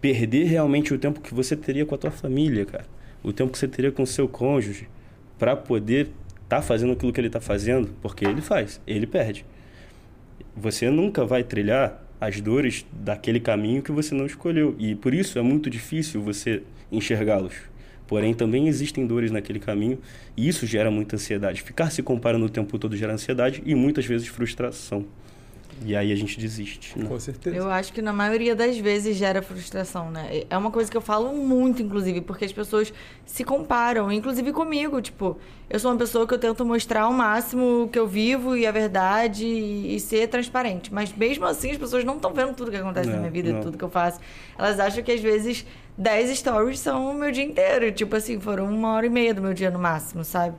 [0.00, 2.84] perder realmente o tempo que você teria com a tua família, cara?
[3.22, 4.88] O tempo que você teria com o seu cônjuge
[5.38, 6.10] para poder
[6.44, 7.96] estar tá fazendo aquilo que ele está fazendo?
[8.02, 9.44] Porque ele faz, ele perde.
[10.56, 14.74] Você nunca vai trilhar as dores daquele caminho que você não escolheu.
[14.78, 17.54] E por isso é muito difícil você enxergá-los.
[18.06, 19.98] Porém, também existem dores naquele caminho
[20.36, 21.62] e isso gera muita ansiedade.
[21.62, 25.06] Ficar se comparando o tempo todo gera ansiedade e muitas vezes frustração.
[25.84, 26.98] E aí a gente desiste.
[26.98, 27.06] né?
[27.08, 27.56] Com certeza.
[27.56, 30.42] Eu acho que na maioria das vezes gera frustração, né?
[30.50, 32.92] É uma coisa que eu falo muito, inclusive, porque as pessoas
[33.24, 35.00] se comparam, inclusive comigo.
[35.00, 35.38] Tipo,
[35.70, 38.66] eu sou uma pessoa que eu tento mostrar ao máximo o que eu vivo e
[38.66, 40.92] a verdade e, e ser transparente.
[40.92, 43.52] Mas mesmo assim, as pessoas não estão vendo tudo que acontece na Não, minha vida,
[43.52, 43.60] não.
[43.62, 44.20] tudo que eu faço.
[44.58, 45.64] Elas acham que às vezes
[45.96, 47.90] 10 stories são o meu dia inteiro.
[47.90, 50.56] Tipo assim, foram uma hora e meia do meu dia no máximo, sabe?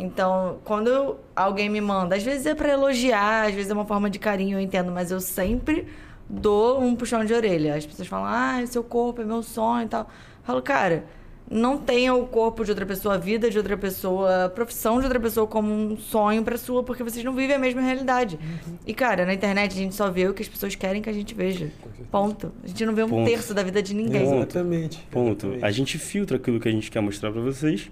[0.00, 4.08] Então, quando alguém me manda, às vezes é pra elogiar, às vezes é uma forma
[4.08, 5.88] de carinho, eu entendo, mas eu sempre
[6.30, 7.74] dou um puxão de orelha.
[7.74, 10.02] As pessoas falam, ah, seu corpo é meu sonho e tal.
[10.02, 11.04] Eu falo, cara,
[11.50, 15.04] não tenha o corpo de outra pessoa, a vida de outra pessoa, a profissão de
[15.04, 18.38] outra pessoa como um sonho pra sua, porque vocês não vivem a mesma realidade.
[18.86, 21.12] E, cara, na internet a gente só vê o que as pessoas querem que a
[21.12, 21.72] gente veja.
[22.08, 22.52] Ponto.
[22.62, 23.28] A gente não vê um Ponto.
[23.28, 24.24] terço da vida de ninguém.
[24.24, 24.36] Ponto.
[24.36, 24.98] Exatamente.
[25.10, 25.46] Ponto.
[25.46, 25.64] Exatamente.
[25.64, 27.90] A gente filtra aquilo que a gente quer mostrar para vocês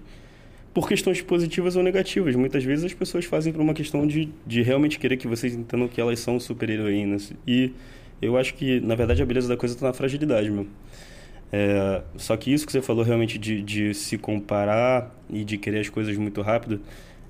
[0.73, 2.35] por questões positivas ou negativas.
[2.35, 5.87] Muitas vezes as pessoas fazem por uma questão de, de realmente querer que vocês entendam
[5.87, 7.33] que elas são super-heroínas.
[7.47, 7.71] E
[8.21, 10.67] eu acho que, na verdade, a beleza da coisa está na fragilidade mesmo.
[11.51, 15.79] É, só que isso que você falou realmente de, de se comparar e de querer
[15.79, 16.81] as coisas muito rápido.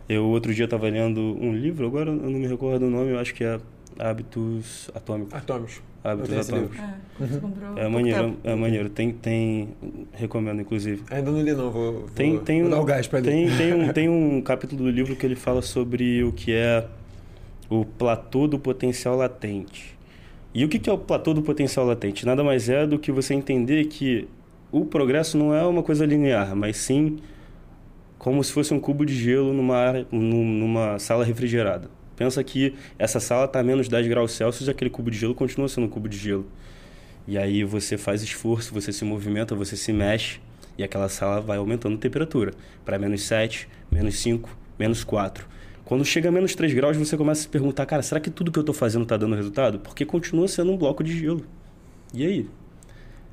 [0.09, 3.19] Eu outro dia estava lendo um livro, agora eu não me recordo o nome, eu
[3.19, 3.59] acho que é
[3.99, 5.33] Hábitos Atômicos.
[5.33, 5.81] Atômicos.
[6.03, 6.77] Hábitos Atômicos.
[6.79, 8.37] É, comprou É maneiro, tempo.
[8.43, 8.89] é maneiro.
[8.89, 9.69] Tem, tem,
[10.13, 11.03] recomendo inclusive.
[11.09, 11.71] Ainda não li, não.
[11.71, 13.29] Vou, vou, Tem, tem, vou um, dar o gás pra ler.
[13.29, 16.85] tem, tem, um, tem um capítulo do livro que ele fala sobre o que é
[17.69, 19.97] o platô do potencial latente.
[20.53, 22.25] E o que que é o platô do potencial latente?
[22.25, 24.27] Nada mais é do que você entender que
[24.71, 27.17] o progresso não é uma coisa linear, mas sim
[28.17, 31.89] como se fosse um cubo de gelo numa, área- num- numa sala refrigerada.
[32.17, 35.35] Pensa que essa sala está a menos 10 graus Celsius e aquele cubo de gelo
[35.35, 36.47] continua sendo um cubo de gelo.
[37.27, 40.39] E aí você faz esforço, você se movimenta, você se mexe
[40.77, 42.53] e aquela sala vai aumentando a temperatura
[42.83, 44.49] para menos 7, menos 5,
[44.79, 45.45] menos 4.
[45.85, 48.51] Quando chega a menos 3 graus, você começa a se perguntar, cara, será que tudo
[48.51, 49.79] que eu estou fazendo está dando resultado?
[49.79, 51.45] Porque continua sendo um bloco de gelo.
[52.13, 52.49] E aí?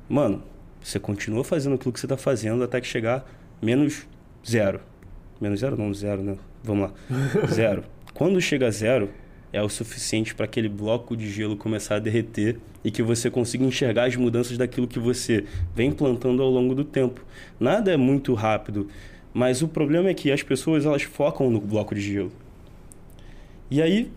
[0.07, 0.43] Mano,
[0.81, 3.25] você continua fazendo aquilo que você está fazendo até que chegar
[3.61, 4.07] menos
[4.47, 4.79] zero.
[5.41, 5.75] Menos zero?
[5.75, 6.37] Não, zero, né?
[6.63, 6.93] Vamos lá.
[7.51, 7.83] zero.
[8.15, 9.09] Quando chega a zero,
[9.51, 13.65] é o suficiente para aquele bloco de gelo começar a derreter e que você consiga
[13.65, 15.43] enxergar as mudanças daquilo que você
[15.75, 17.25] vem plantando ao longo do tempo.
[17.59, 18.87] Nada é muito rápido,
[19.33, 22.31] mas o problema é que as pessoas elas focam no bloco de gelo.
[23.69, 24.09] E aí,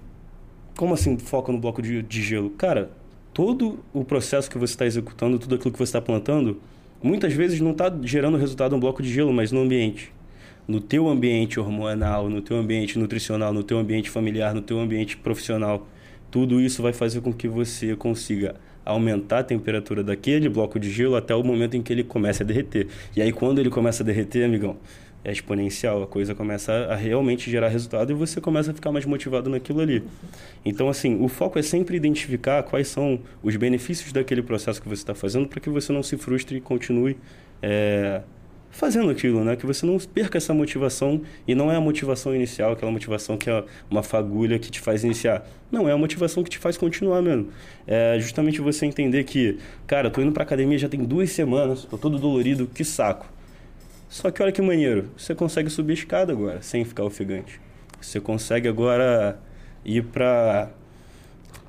[0.76, 2.50] como assim focam no bloco de, de gelo?
[2.50, 2.92] Cara,
[3.34, 6.61] todo o processo que você está executando, tudo aquilo que você está plantando,
[7.02, 10.12] muitas vezes não está gerando resultado no bloco de gelo, mas no ambiente
[10.68, 15.16] no teu ambiente hormonal, no teu ambiente nutricional, no teu ambiente familiar, no teu ambiente
[15.16, 15.88] profissional.
[16.31, 18.54] Tudo isso vai fazer com que você consiga
[18.85, 22.46] aumentar a temperatura daquele bloco de gelo até o momento em que ele começa a
[22.46, 22.87] derreter.
[23.16, 24.76] E aí quando ele começa a derreter, amigão,
[25.24, 29.04] é exponencial, a coisa começa a realmente gerar resultado e você começa a ficar mais
[29.07, 30.02] motivado naquilo ali.
[30.64, 35.02] Então, assim, o foco é sempre identificar quais são os benefícios daquele processo que você
[35.02, 37.16] está fazendo para que você não se frustre e continue
[37.61, 38.22] é,
[38.70, 39.57] fazendo aquilo, né?
[39.57, 43.50] Que você não perca essa motivação e não é a motivação inicial, aquela motivação que
[43.50, 45.46] é uma fagulha que te faz iniciar.
[45.70, 47.48] Não, é a motivação que te faz continuar mesmo.
[47.87, 51.98] É justamente você entender que, cara, tô indo pra academia já tem duas semanas, tô
[51.98, 53.26] todo dolorido, que saco.
[54.09, 57.61] Só que olha que maneiro, você consegue subir a escada agora, sem ficar ofegante.
[58.00, 59.38] Você consegue agora
[59.85, 60.70] ir pra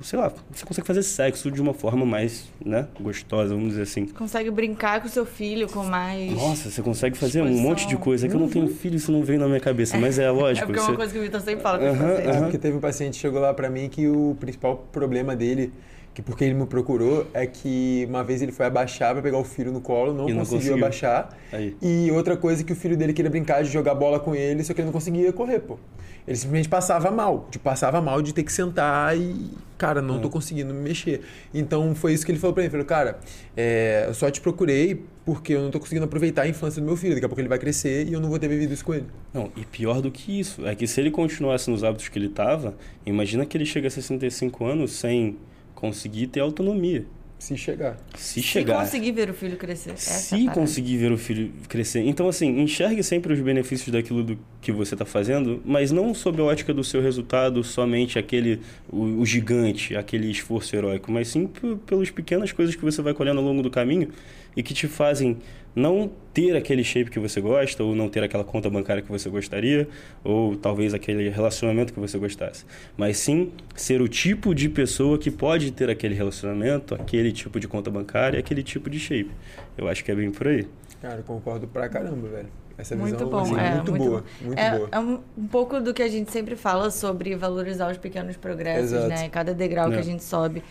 [0.02, 4.06] sei lá, você consegue fazer sexo de uma forma mais, né, gostosa, vamos dizer assim.
[4.06, 6.32] Consegue brincar com seu filho com mais.
[6.32, 8.26] Nossa, você consegue fazer um monte de coisa.
[8.26, 8.74] É que eu não tenho uhum.
[8.74, 10.64] filho, isso não veio na minha cabeça, mas é lógico.
[10.64, 12.28] é porque é uma coisa que o Vitor sempre fala pra uhum, fazer.
[12.28, 15.72] É porque teve um paciente que chegou lá pra mim que o principal problema dele
[16.12, 19.44] que porque ele me procurou é que uma vez ele foi abaixar para pegar o
[19.44, 21.36] filho no colo, não, não conseguiu, conseguiu, abaixar.
[21.52, 21.76] Aí.
[21.80, 24.74] E outra coisa que o filho dele queria brincar de jogar bola com ele, só
[24.74, 25.78] que ele não conseguia correr, pô.
[26.26, 30.20] Ele simplesmente passava mal, de passava mal de ter que sentar e, cara, não é.
[30.20, 31.22] tô conseguindo me mexer.
[31.54, 33.18] Então foi isso que ele falou para mim, ele falou, cara,
[33.56, 36.96] é, eu só te procurei porque eu não tô conseguindo aproveitar a infância do meu
[36.96, 38.94] filho, daqui a pouco ele vai crescer e eu não vou ter vivido isso com
[38.94, 39.06] ele.
[39.32, 42.28] Não, e pior do que isso, é que se ele continuasse nos hábitos que ele
[42.28, 42.74] tava,
[43.06, 45.36] imagina que ele chega a 65 anos sem
[45.80, 47.04] conseguir ter autonomia.
[47.38, 47.96] Se chegar.
[48.14, 48.74] Se chegar.
[48.74, 49.96] Se conseguir ver o filho crescer.
[49.96, 52.00] Se é conseguir ver o filho crescer.
[52.00, 56.38] Então, assim, enxergue sempre os benefícios daquilo do que você está fazendo, mas não sob
[56.42, 58.60] a ótica do seu resultado, somente aquele,
[58.92, 61.48] o, o gigante, aquele esforço heróico, mas sim
[61.86, 64.10] pelas pequenas coisas que você vai colhendo ao longo do caminho
[64.56, 65.38] e que te fazem
[65.74, 69.28] não ter aquele shape que você gosta, ou não ter aquela conta bancária que você
[69.28, 69.88] gostaria,
[70.24, 72.64] ou talvez aquele relacionamento que você gostasse.
[72.96, 77.68] Mas sim ser o tipo de pessoa que pode ter aquele relacionamento, aquele tipo de
[77.68, 79.30] conta bancária, aquele tipo de shape.
[79.76, 80.66] Eu acho que é bem por aí.
[81.00, 82.48] Cara, eu concordo pra caramba, velho.
[82.76, 84.24] Essa muito visão bom, assim, é, muito, muito boa.
[84.40, 84.88] Muito é, boa.
[84.90, 88.92] é um, um, pouco do que a gente sempre fala sobre valorizar os pequenos progressos,
[88.92, 89.08] Exato.
[89.08, 89.28] né?
[89.28, 89.94] Cada degrau é.
[89.94, 90.62] que a gente sobe.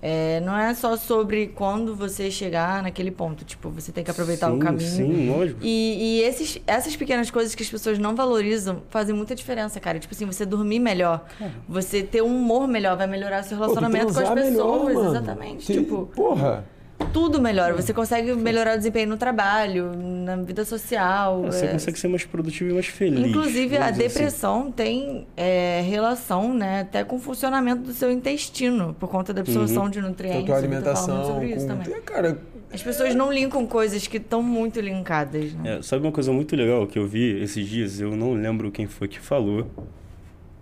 [0.00, 3.44] É, não é só sobre quando você chegar naquele ponto.
[3.44, 4.88] Tipo, você tem que aproveitar sim, o caminho.
[4.88, 5.60] Sim, lógico.
[5.62, 9.98] E, e esses, essas pequenas coisas que as pessoas não valorizam fazem muita diferença, cara.
[9.98, 11.50] Tipo assim, você dormir melhor, é.
[11.68, 14.84] você ter um humor melhor, vai melhorar seu relacionamento Pô, com as pessoas.
[14.84, 15.66] Melhor, exatamente.
[15.66, 15.72] Te...
[15.74, 16.06] Tipo.
[16.14, 16.64] Porra!
[17.12, 17.74] Tudo melhora.
[17.74, 21.44] Você consegue melhorar o desempenho no trabalho, na vida social.
[21.44, 21.68] É, você é...
[21.68, 23.28] consegue ser mais produtivo e mais feliz.
[23.28, 23.98] Inclusive, a assim.
[23.98, 24.72] depressão assim.
[24.72, 29.84] tem é, relação né, até com o funcionamento do seu intestino, por conta da absorção
[29.84, 29.90] uhum.
[29.90, 30.42] de nutrientes.
[30.42, 31.24] Então, a alimentação.
[31.24, 31.76] Sobre isso com...
[31.76, 32.00] também.
[32.02, 32.38] Cara,
[32.72, 35.52] as pessoas não linkam coisas que estão muito linkadas.
[35.54, 35.78] Né?
[35.78, 38.00] É, sabe uma coisa muito legal que eu vi esses dias?
[38.00, 39.66] Eu não lembro quem foi que falou.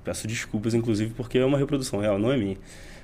[0.04, 2.56] Peço desculpas, inclusive, porque é uma reprodução real, não é minha.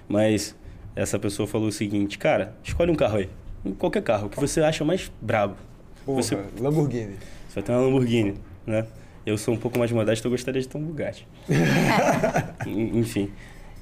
[0.09, 0.55] Mas
[0.95, 3.31] essa pessoa falou o seguinte, cara, escolhe um carro aí.
[3.79, 5.57] Qualquer carro, que você acha mais brabo.
[6.05, 6.37] Porra, você...
[6.59, 7.17] Lamborghini.
[7.49, 8.35] Você vai ter uma Lamborghini,
[8.67, 8.87] né?
[9.25, 11.27] Eu sou um pouco mais modesto, eu gostaria de ter um Bugatti.
[12.67, 13.31] Enfim.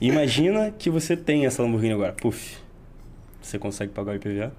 [0.01, 2.13] Imagina que você tem essa Lamborghini agora.
[2.13, 2.59] Puf.
[3.41, 4.53] Você consegue pagar o IPVA?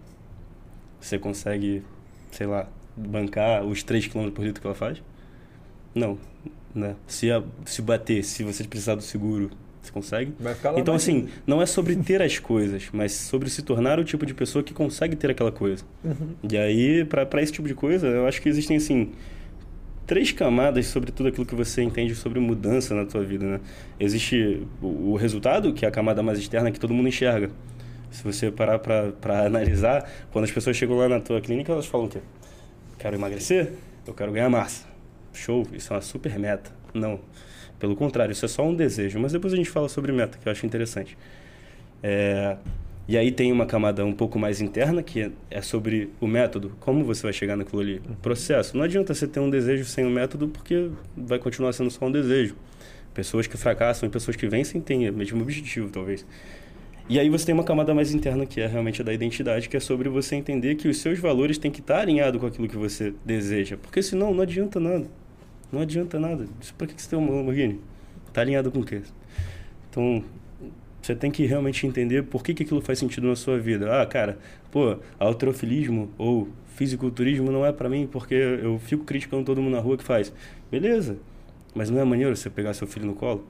[1.00, 1.84] Você consegue,
[2.32, 5.02] sei lá, bancar os 3 km por litro que ela faz?
[5.94, 6.18] Não.
[6.74, 6.96] Né?
[7.06, 10.34] Se, a, se bater, se você precisar do seguro, você consegue?
[10.40, 14.00] Vai ficar lá então, assim, não é sobre ter as coisas, mas sobre se tornar
[14.00, 15.84] o tipo de pessoa que consegue ter aquela coisa.
[16.04, 16.36] Uhum.
[16.50, 19.12] E aí, para esse tipo de coisa, eu acho que existem, assim,
[20.06, 23.60] três camadas sobre tudo aquilo que você entende sobre mudança na tua vida, né?
[24.00, 27.50] Existe o, o resultado, que é a camada mais externa que todo mundo enxerga.
[28.12, 32.08] Se você parar para analisar, quando as pessoas chegam lá na tua clínica, elas falam
[32.08, 32.20] o quê?
[33.00, 33.72] Quero emagrecer?
[34.06, 34.86] Eu quero ganhar massa.
[35.34, 36.72] Show, isso é uma super meta.
[36.94, 37.20] Não.
[37.82, 39.20] Pelo contrário, isso é só um desejo.
[39.20, 41.18] Mas depois a gente fala sobre meta, que eu acho interessante.
[42.04, 42.56] É...
[43.08, 47.04] E aí tem uma camada um pouco mais interna, que é, sobre o método, como
[47.04, 48.02] você vai chegar naquilo ali.
[48.08, 48.78] O processo.
[48.78, 52.06] Não adianta você ter um desejo sem o um método, porque vai continuar sendo só
[52.06, 52.56] um desejo.
[53.16, 56.24] Pessoas que fracassam e pessoas que vencem têm o mesmo objetivo, talvez.
[57.10, 59.76] E aí você tem uma camada mais interna, que é realmente a da identidade, que
[59.76, 62.78] é sobre você entender que os seus valores têm que estar alinhados com aquilo que
[62.78, 63.76] você deseja.
[63.76, 65.08] Porque senão não adianta nada.
[65.72, 66.46] Não adianta nada.
[66.78, 67.80] Para que você tem uma Lamborghini?
[68.28, 69.02] Está alinhado com o quê?
[69.90, 70.24] Então,
[71.02, 74.02] Você tem que realmente entender por que, que aquilo faz sentido na sua vida.
[74.02, 74.38] Ah, cara,
[74.72, 79.80] pô, alterofilismo ou fisiculturismo não é para mim porque eu fico criticando todo mundo na
[79.82, 80.32] rua que faz.
[80.72, 81.18] Beleza,
[81.74, 83.46] mas não é maneiro você pegar seu filho no colo?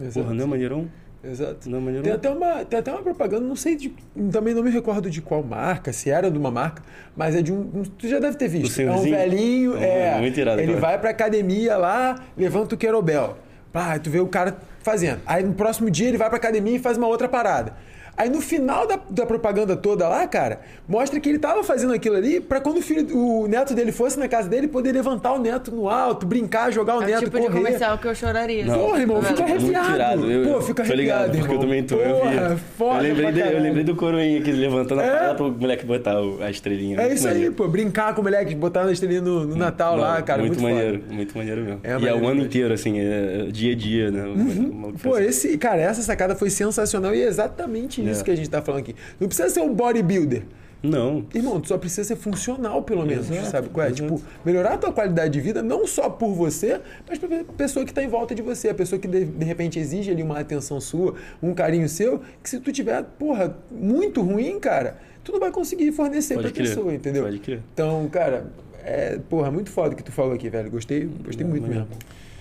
[0.00, 0.20] Exato.
[0.24, 0.90] Porra, não é maneirão?
[1.22, 1.68] Exato.
[1.68, 2.00] Não é?
[2.00, 3.94] Tem até, uma, tem até uma propaganda, não sei, de,
[4.32, 6.82] também não me recordo de qual marca, se era de uma marca,
[7.14, 7.82] mas é de um.
[7.98, 8.80] tu já deve ter visto.
[8.80, 10.18] É um velhinho, é.
[10.18, 10.80] Muito irado, ele cara.
[10.80, 13.36] vai pra academia lá, levanta o querobel.
[13.72, 15.20] Ah, tu vê o cara fazendo.
[15.26, 17.74] Aí no próximo dia ele vai pra academia e faz uma outra parada.
[18.20, 22.16] Aí no final da, da propaganda toda lá, cara, mostra que ele tava fazendo aquilo
[22.16, 25.38] ali para quando o, filho, o neto dele fosse na casa dele, poder levantar o
[25.38, 27.48] neto no alto, brincar, jogar o é neto, tipo correr.
[27.48, 28.66] de comercial que eu choraria.
[28.66, 30.30] Não, Porra, irmão, fica arrepiado.
[30.30, 31.96] Eu, Pô, fica arrepiado, ligado, porque eu também tô.
[31.96, 35.08] Porra, eu, foda eu, lembrei de, eu lembrei do coroinha que levantando é.
[35.08, 37.00] a parada pro moleque botar a estrelinha.
[37.00, 40.02] É isso aí, pô, brincar com o moleque, botar a estrelinha no, no Natal Não,
[40.02, 41.14] lá, cara, muito, muito maneiro, foda.
[41.14, 41.80] muito maneiro mesmo.
[41.82, 44.24] É e é o ano inteiro, assim, é dia a dia, né?
[44.24, 44.92] Uhum.
[45.02, 48.24] Pô, esse, cara, essa sacada foi sensacional e é exatamente isso é.
[48.24, 48.96] que a gente tá falando aqui.
[49.18, 50.42] Não precisa ser um bodybuilder.
[50.82, 51.26] Não.
[51.34, 53.90] Irmão, tu só precisa ser funcional, pelo menos, exato, sabe qual é?
[53.90, 54.02] Exato.
[54.02, 57.90] Tipo, melhorar a tua qualidade de vida, não só por você, mas pra pessoa que
[57.90, 60.80] está em volta de você, a pessoa que de, de, repente exige ali uma atenção
[60.80, 65.50] sua, um carinho seu, que se tu tiver, porra, muito ruim, cara, tu não vai
[65.50, 66.68] conseguir fornecer Pode pra crer.
[66.68, 67.24] pessoa, entendeu?
[67.24, 67.60] Pode crer.
[67.74, 68.50] Então, cara,
[68.82, 70.70] é, porra, muito foda o que tu falou aqui, velho.
[70.70, 71.88] Gostei, gostei não, muito mesmo.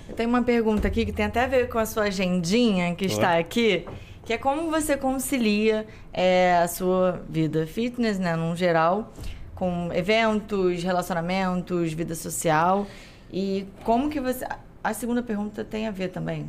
[0.07, 3.05] Eu tenho uma pergunta aqui que tem até a ver com a sua agendinha que
[3.05, 3.85] está aqui
[4.29, 9.11] que é como você concilia é, a sua vida fitness, né, num geral,
[9.55, 12.85] com eventos, relacionamentos, vida social
[13.33, 14.45] e como que você
[14.83, 16.47] a segunda pergunta tem a ver também.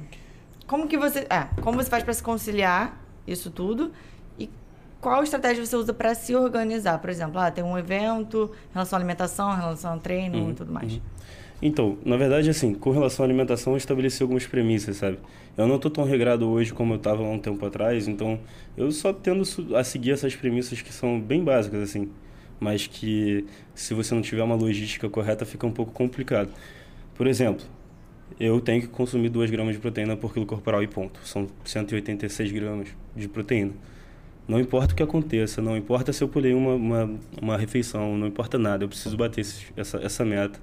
[0.66, 3.90] Como que você, é, como você faz para se conciliar isso tudo
[4.38, 4.50] e
[5.00, 6.98] qual estratégia você usa para se organizar?
[6.98, 10.70] Por exemplo, ah, tem um evento, relação à alimentação, relação ao treino uhum, e tudo
[10.70, 10.92] mais.
[10.92, 11.00] Uhum.
[11.62, 15.18] Então, na verdade, assim, com relação à alimentação, eu estabeleci algumas premissas, sabe?
[15.56, 18.40] Eu não estou tão regrado hoje como eu estava há um tempo atrás, então
[18.76, 19.42] eu só tendo
[19.76, 22.08] a seguir essas premissas que são bem básicas, assim,
[22.58, 23.44] mas que
[23.74, 26.50] se você não tiver uma logística correta fica um pouco complicado.
[27.14, 27.66] Por exemplo,
[28.38, 31.20] eu tenho que consumir 2 gramas de proteína por quilo corporal e ponto.
[31.24, 33.72] São 186 gramas de proteína.
[34.48, 38.26] Não importa o que aconteça, não importa se eu pulei uma, uma, uma refeição, não
[38.26, 40.58] importa nada, eu preciso bater esse, essa, essa meta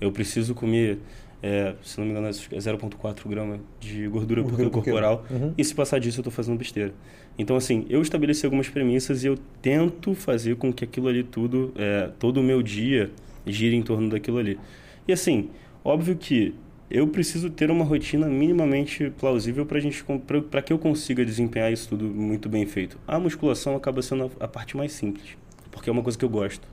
[0.00, 0.98] eu preciso comer,
[1.42, 5.24] é, se não me engano, é 0,4 gramas de gordura por quilo corporal.
[5.30, 5.52] Uhum.
[5.56, 6.94] E se passar disso, eu estou fazendo besteira.
[7.38, 11.72] Então, assim, eu estabeleci algumas premissas e eu tento fazer com que aquilo ali tudo,
[11.76, 13.10] é, todo o meu dia,
[13.46, 14.58] gire em torno daquilo ali.
[15.06, 15.50] E, assim,
[15.84, 16.54] óbvio que
[16.90, 22.48] eu preciso ter uma rotina minimamente plausível para que eu consiga desempenhar isso tudo muito
[22.48, 22.98] bem feito.
[23.06, 25.36] A musculação acaba sendo a, a parte mais simples,
[25.70, 26.66] porque é uma coisa que eu gosto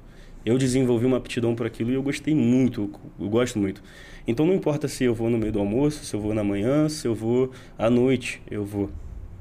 [0.47, 3.83] eu desenvolvi uma aptidão por aquilo e eu gostei muito, eu gosto muito.
[4.25, 6.87] Então não importa se eu vou no meio do almoço, se eu vou na manhã,
[6.87, 8.89] se eu vou à noite, eu vou,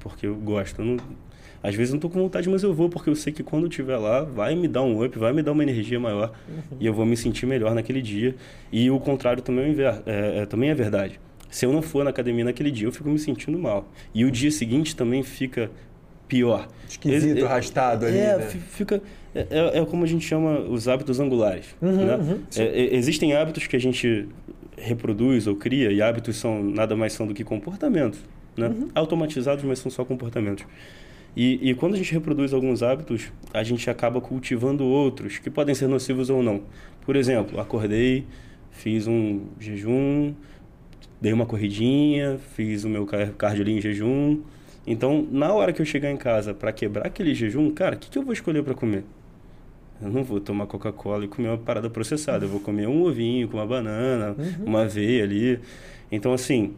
[0.01, 0.81] porque eu gosto.
[0.81, 0.97] Eu não,
[1.63, 3.69] às vezes não estou com vontade, mas eu vou porque eu sei que quando eu
[3.69, 6.77] estiver lá vai me dar um up, vai me dar uma energia maior uhum.
[6.81, 8.35] e eu vou me sentir melhor naquele dia.
[8.73, 11.21] E o contrário também é, é, é, também é verdade.
[11.49, 13.89] Se eu não for na academia naquele dia, eu fico me sentindo mal.
[14.13, 15.71] E o dia seguinte também fica
[16.27, 16.69] pior.
[16.89, 18.19] Esquisito, é, arrastado ali.
[18.19, 18.47] É, né?
[18.47, 19.01] fica.
[19.37, 21.77] É, é, é, como a gente chama os hábitos angulares.
[21.83, 22.17] Uhum, né?
[22.17, 24.27] uhum, é, é, existem hábitos que a gente
[24.79, 28.19] reproduz ou cria, e hábitos são nada mais são do que comportamentos.
[28.57, 28.69] Né?
[28.69, 28.89] Uhum.
[28.95, 30.65] Automatizados, mas são só comportamentos.
[31.37, 35.75] E, e, quando a gente reproduz alguns hábitos, a gente acaba cultivando outros, que podem
[35.75, 36.63] ser nocivos ou não.
[37.05, 38.25] Por exemplo, acordei,
[38.71, 40.33] fiz um jejum,
[41.21, 44.41] dei uma corridinha, fiz o meu cardio ali em jejum,
[44.87, 48.09] então, na hora que eu chegar em casa para quebrar aquele jejum, cara, o que,
[48.09, 49.03] que eu vou escolher para comer?
[50.01, 52.45] Eu não vou tomar Coca-Cola e comer uma parada processada.
[52.45, 54.67] Eu vou comer um ovinho com uma banana, uhum.
[54.67, 55.59] uma aveia ali.
[56.11, 56.75] Então, assim,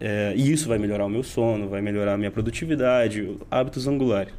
[0.00, 4.32] é, e isso vai melhorar o meu sono, vai melhorar a minha produtividade, hábitos angulares.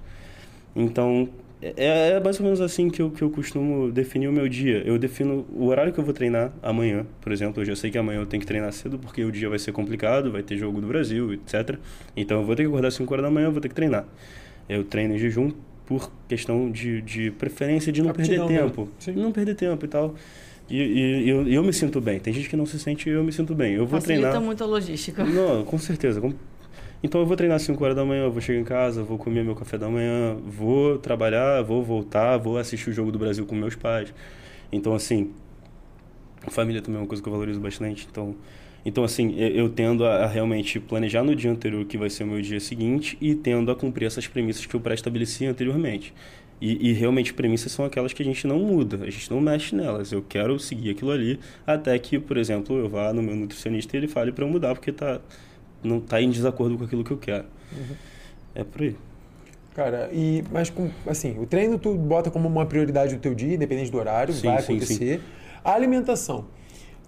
[0.75, 1.29] Então,
[1.61, 4.81] é, é, mais ou menos assim que eu, que eu costumo definir o meu dia.
[4.83, 7.61] Eu defino o horário que eu vou treinar amanhã, por exemplo.
[7.61, 9.71] Eu já sei que amanhã eu tenho que treinar cedo porque o dia vai ser
[9.71, 11.77] complicado, vai ter jogo do Brasil, etc.
[12.17, 13.75] Então eu vou ter que acordar às 5 horas da manhã, eu vou ter que
[13.75, 14.05] treinar.
[14.67, 15.51] Eu treino em jejum
[15.91, 18.87] por questão de, de preferência de não perder tempo.
[19.13, 20.15] Não perder tempo e tal.
[20.69, 22.17] E, e, eu, eu me sinto bem.
[22.17, 23.73] Tem gente que não se sente e eu me sinto bem.
[23.73, 24.41] Eu vou Facilita treinar.
[24.41, 25.25] muito a logística.
[25.25, 26.21] Não, com certeza.
[27.03, 29.43] Então eu vou treinar às 5 horas da manhã, vou chegar em casa, vou comer
[29.43, 33.53] meu café da manhã, vou trabalhar, vou voltar, vou assistir o jogo do Brasil com
[33.53, 34.13] meus pais.
[34.71, 35.33] Então assim,
[36.47, 38.07] família também é uma coisa que eu valorizo bastante.
[38.09, 38.33] Então,
[38.85, 42.41] então assim, eu tendo a, realmente planejar no dia anterior que vai ser o meu
[42.41, 46.13] dia seguinte e tendo a cumprir essas premissas que eu pré-estabeleci anteriormente.
[46.59, 49.75] E, e, realmente premissas são aquelas que a gente não muda, a gente não mexe
[49.75, 50.11] nelas.
[50.11, 53.99] Eu quero seguir aquilo ali até que, por exemplo, eu vá no meu nutricionista e
[53.99, 55.19] ele fale para eu mudar porque tá
[55.83, 57.45] não está em desacordo com aquilo que eu quero.
[57.71, 57.95] Uhum.
[58.53, 58.95] É por aí.
[59.73, 63.55] Cara, e, mas com, assim, o treino tu bota como uma prioridade do teu dia,
[63.55, 65.21] independente do horário, Sim, vai sim, acontecer.
[65.63, 66.45] A alimentação.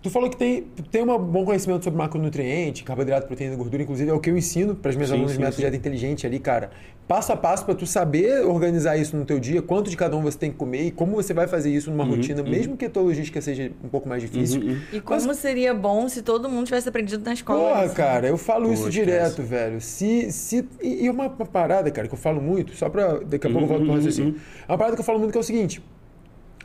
[0.04, 4.10] Tu falou que tem, tem um bom conhecimento sobre macronutriente, carboidrato, proteína e gordura, inclusive
[4.12, 5.62] é o que eu ensino para as minhas Sim, alunas de método sim.
[5.62, 6.72] dieta inteligente ali, cara.
[7.08, 10.22] Passo a passo para tu saber organizar isso no teu dia, quanto de cada um
[10.22, 12.90] você tem que comer e como você vai fazer isso numa rotina, mesmo que a
[12.90, 14.62] tua logística seja um pouco mais difícil.
[14.62, 14.82] Uhum, uhum.
[14.92, 17.70] E como seria bom se todo mundo tivesse aprendido na escola?
[17.70, 17.96] Porra, isso?
[17.96, 19.80] cara, eu falo Pô, isso direto, velho.
[19.80, 23.20] Se, se, e uma, uma parada, cara, que eu falo muito, só pra.
[23.20, 24.34] Daqui a pouco eu volto pro Uhum, raciocínio.
[24.34, 24.40] uhum.
[24.68, 25.82] É uma parada que eu falo muito que é o seguinte.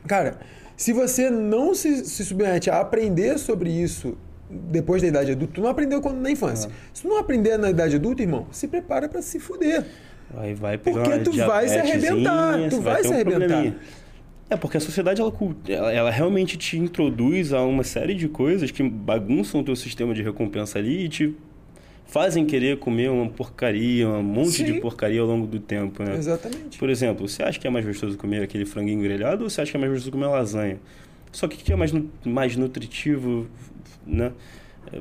[0.07, 0.39] Cara,
[0.79, 4.17] se você não se, se submete a aprender sobre isso
[4.49, 6.71] depois da idade adulta, tu não aprendeu quando na infância.
[6.93, 9.85] Se tu não aprender na idade adulta, irmão, se prepara pra se fuder.
[10.37, 13.39] Aí vai pegar Porque tu vai se arrebentar, tu vai ter se arrebentar.
[13.39, 13.77] probleminha.
[14.49, 15.33] É, porque a sociedade, ela,
[15.67, 20.13] ela, ela realmente te introduz a uma série de coisas que bagunçam o teu sistema
[20.13, 21.37] de recompensa ali e te
[22.09, 24.65] fazem querer comer uma porcaria, um monte Sim.
[24.65, 26.15] de porcaria ao longo do tempo, né?
[26.15, 26.77] Exatamente.
[26.77, 29.71] Por exemplo, você acha que é mais gostoso comer aquele franguinho grelhado ou você acha
[29.71, 30.77] que é mais gostoso comer lasanha?
[31.31, 31.93] Só que o que é mais,
[32.25, 33.47] mais nutritivo
[34.05, 34.31] né,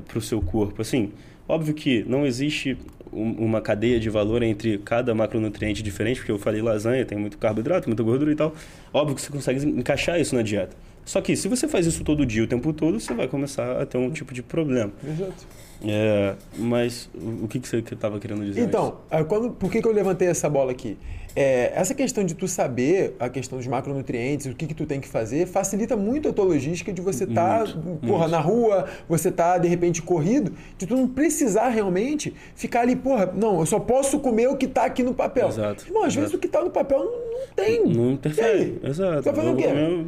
[0.06, 0.82] para o seu corpo?
[0.82, 1.10] Assim,
[1.48, 2.76] óbvio que não existe
[3.10, 7.38] um- uma cadeia de valor entre cada macronutriente diferente, porque eu falei lasanha, tem muito
[7.38, 8.54] carboidrato, muita gordura e tal.
[8.92, 10.76] Óbvio que você consegue encaixar isso na dieta.
[11.06, 13.86] Só que se você faz isso todo dia, o tempo todo, você vai começar a
[13.86, 14.92] ter um tipo de problema.
[15.02, 15.46] Exato.
[15.86, 18.60] É, mas o que, que você estava querendo dizer?
[18.62, 20.96] Então, ah, quando, por que, que eu levantei essa bola aqui?
[21.36, 24.98] É, essa questão de tu saber a questão dos macronutrientes, o que, que tu tem
[25.00, 28.30] que fazer, facilita muito a tua logística de você estar Muito, porra, muito.
[28.30, 33.32] na rua, você tá de repente corrido, de tu não precisar realmente ficar ali, porra,
[33.36, 35.46] não, eu só posso comer o que tá aqui no papel.
[35.48, 36.36] Exato, Irmão, às vezes exato.
[36.38, 37.86] o que tá no papel não, não tem.
[37.86, 38.80] Não interfere.
[38.82, 39.22] Exato.
[39.22, 39.68] Vai fazer o quê?
[39.68, 40.06] comer-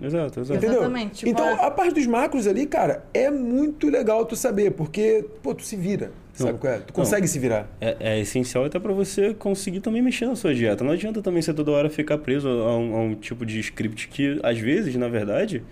[0.00, 0.58] Exato, exato.
[0.58, 0.80] Entendeu?
[0.80, 4.72] Exatamente, tipo, então, a- a parte dos macros ali, cara, é muito legal tu saber,
[4.72, 6.58] porque, pô, tu se vira, sabe Não.
[6.58, 6.76] qual é?
[6.78, 6.94] Tu Não.
[6.94, 7.66] consegue se virar.
[7.80, 10.84] É, é essencial até para você conseguir também mexer na sua dieta.
[10.84, 14.08] Não adianta também você toda hora ficar preso a um, a um tipo de script
[14.08, 15.62] que, às vezes, na verdade,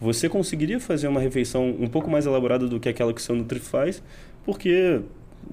[0.00, 3.34] você conseguiria fazer uma refeição um pouco mais elaborada do que aquela que o seu
[3.36, 4.02] Nutri faz,
[4.44, 5.00] porque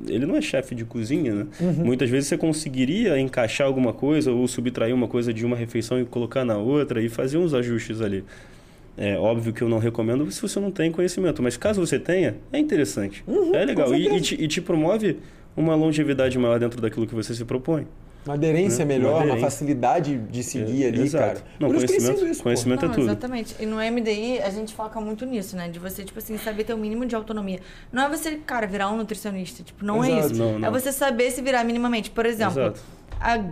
[0.07, 1.47] ele não é chefe de cozinha, né?
[1.83, 6.05] Muitas vezes você conseguiria encaixar alguma coisa ou subtrair uma coisa de uma refeição e
[6.05, 8.23] colocar na outra e fazer uns ajustes ali.
[8.97, 12.36] É óbvio que eu não recomendo se você não tem conhecimento, mas caso você tenha,
[12.51, 13.23] é interessante.
[13.53, 13.93] é legal.
[13.93, 15.17] E, e te, e te promove
[15.55, 17.88] uma longevidade maior dentro daquilo que você se propõe.
[18.26, 18.95] Uma aderência Né?
[18.95, 19.45] melhor, Uma uma, aderência.
[19.51, 21.26] facilidade de seguir É, ali, exato.
[21.26, 21.41] cara.
[21.59, 23.03] Não, Por conhecimento- isso, conhecimento- é Não, tudo.
[23.05, 23.55] exatamente.
[23.59, 25.69] E no MDI a gente foca muito nisso, né?
[25.69, 27.59] De você, tipo assim, saber ter o mínimo de autonomia.
[27.91, 29.61] Não é você, cara, virar um nutricionista.
[29.63, 30.34] Tipo, não é Exato.
[30.34, 30.41] isso.
[30.43, 30.67] Não, não.
[30.67, 32.09] É você saber se virar minimamente.
[32.09, 32.82] Por exemplo, Exato.
[33.21, 33.43] a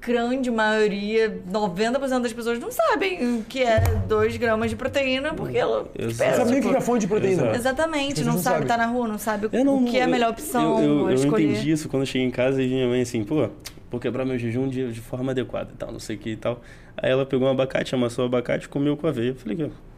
[0.00, 5.58] grande maioria, 90% das pessoas não sabem o que é 2 gramas de proteína, porque
[5.58, 5.88] ela.
[5.98, 7.34] É, Não sabe nem o que é fonte de proteína.
[7.42, 7.50] Exato.
[7.52, 7.56] né?
[7.58, 8.86] Exatamente, não pessoas sabe não estar sabem.
[8.86, 11.06] na rua, não sabe Eu não, o que é a eu- melhor opção Eu, eu,
[11.06, 11.50] a eu escolher.
[11.50, 13.48] entendi isso quando eu cheguei em casa e minha mãe assim, pô,
[13.90, 16.36] vou quebrar meu jejum de, de forma adequada e tal, não sei o que e
[16.36, 16.60] tal.
[16.96, 19.30] Aí ela pegou um abacate, amassou o abacate e comeu com aveia.
[19.30, 19.88] Eu falei, "Ó,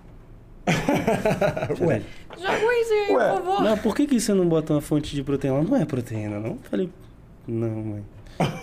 [1.87, 2.03] Ué,
[2.39, 3.63] Joga isso aí, por favor.
[3.63, 5.63] Não, por que, que você não bota uma fonte de proteína lá?
[5.63, 6.51] Não é proteína, não?
[6.51, 6.89] Eu falei,
[7.47, 8.03] não, mãe.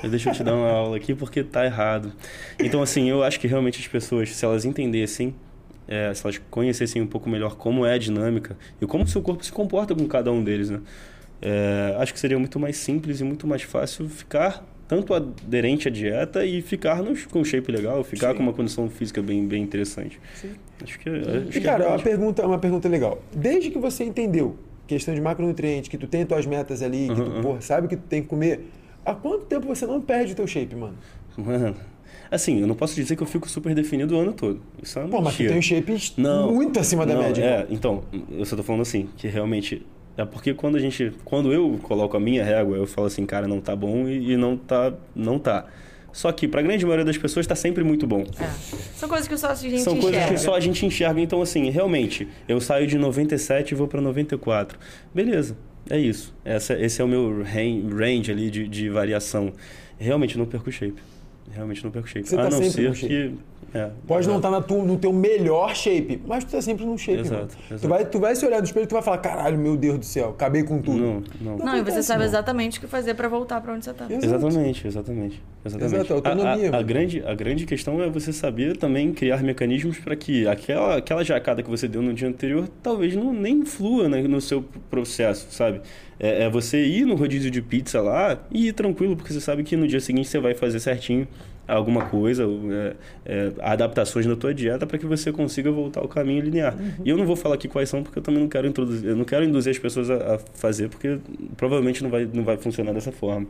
[0.04, 2.12] Eu- Deixa eu te dar uma aula aqui porque tá errado.
[2.60, 5.34] Então, assim, eu acho que realmente as pessoas, se elas entendessem,
[5.88, 9.22] é, se elas conhecessem um pouco melhor como é a dinâmica e como o seu
[9.22, 10.80] corpo se comporta com cada um deles, né?
[11.42, 15.92] É, acho que seria muito mais simples e muito mais fácil ficar tanto aderente à
[15.92, 18.38] dieta e ficar no, com um shape legal, ficar Sim.
[18.38, 20.20] com uma condição física bem, bem interessante.
[20.34, 20.52] Sim.
[20.84, 23.22] Acho que, acho que E, cara, é uma pergunta, uma pergunta legal.
[23.36, 24.58] Desde que você entendeu
[24.88, 27.42] questão de macronutrientes, que tu tem tuas metas ali, que tu, Uhum, uhum.
[27.42, 28.62] porra, sabe o que tu tem que comer,
[29.08, 30.96] há quanto tempo você não perde o teu shape, mano?
[31.38, 31.76] Mano,
[32.32, 34.62] assim, eu não posso dizer que eu fico super definido o ano todo.
[34.82, 35.50] Isso é uma Pô, mas tu mentira.
[35.50, 37.44] tem um shape Não, muito acima da não, média.
[37.44, 39.86] É, então, eu só tô falando assim, que realmente.
[40.18, 41.14] É porque quando a gente.
[41.24, 44.38] Quando eu coloco a minha régua, eu falo assim, cara, não tá bom e, e
[44.38, 44.92] não tá.
[45.16, 45.68] Não tá.
[46.12, 48.24] Só que pra grande maioria das pessoas tá sempre muito bom.
[48.40, 48.48] É.
[48.96, 50.34] São coisas que só a gente São coisas enxerga.
[50.34, 51.22] que só a gente enxerga.
[51.22, 54.80] Então, assim, realmente, eu saio de 97 e vou pra 94.
[55.14, 55.56] Beleza,
[55.90, 56.34] é isso.
[56.44, 59.54] Essa, esse é o meu ran- range ali de, de variação.
[60.00, 61.02] Realmente não perco shape.
[61.52, 62.28] Realmente não perco shape.
[62.28, 63.36] Você a tá não ser que.
[63.74, 64.38] É, Pode não exato.
[64.38, 67.48] estar na tua- no teu melhor shape, mas tu tá sempre num shape, Exato, irmão.
[67.68, 67.88] Tu exato.
[67.90, 70.06] vai, tu vai se olhar no espelho e tu vai falar, caralho, meu Deus do
[70.06, 70.98] céu, acabei com tudo.
[71.00, 71.58] Não, não.
[71.58, 72.26] Não, e você sabe não.
[72.28, 74.06] exatamente o que fazer pra voltar pra onde você tá.
[74.10, 74.26] Exato.
[74.26, 75.44] Exatamente, exatamente.
[75.66, 75.96] exatamente.
[75.96, 80.00] Exato, autonomia, A- A, a, grande, a grande questão é você saber também criar mecanismos
[80.00, 84.08] para que aquela, aquela jacada que você deu no dia anterior talvez não nem influa
[84.08, 85.82] né, no seu processo, sabe?
[86.20, 89.64] É, é você ir no rodízio de pizza lá e ir tranquilo, porque você sabe
[89.64, 91.28] que no dia seguinte você vai fazer certinho
[91.76, 92.96] alguma coisa, é,
[93.26, 96.76] é, adaptações na tua dieta para que você consiga voltar ao caminho linear.
[96.76, 96.92] Uhum.
[97.06, 99.16] E eu não vou falar aqui quais são, porque eu também não quero introduzir, eu
[99.16, 101.18] não quero induzir as pessoas a, a fazer, porque
[101.58, 103.48] provavelmente não vai, não vai funcionar dessa forma.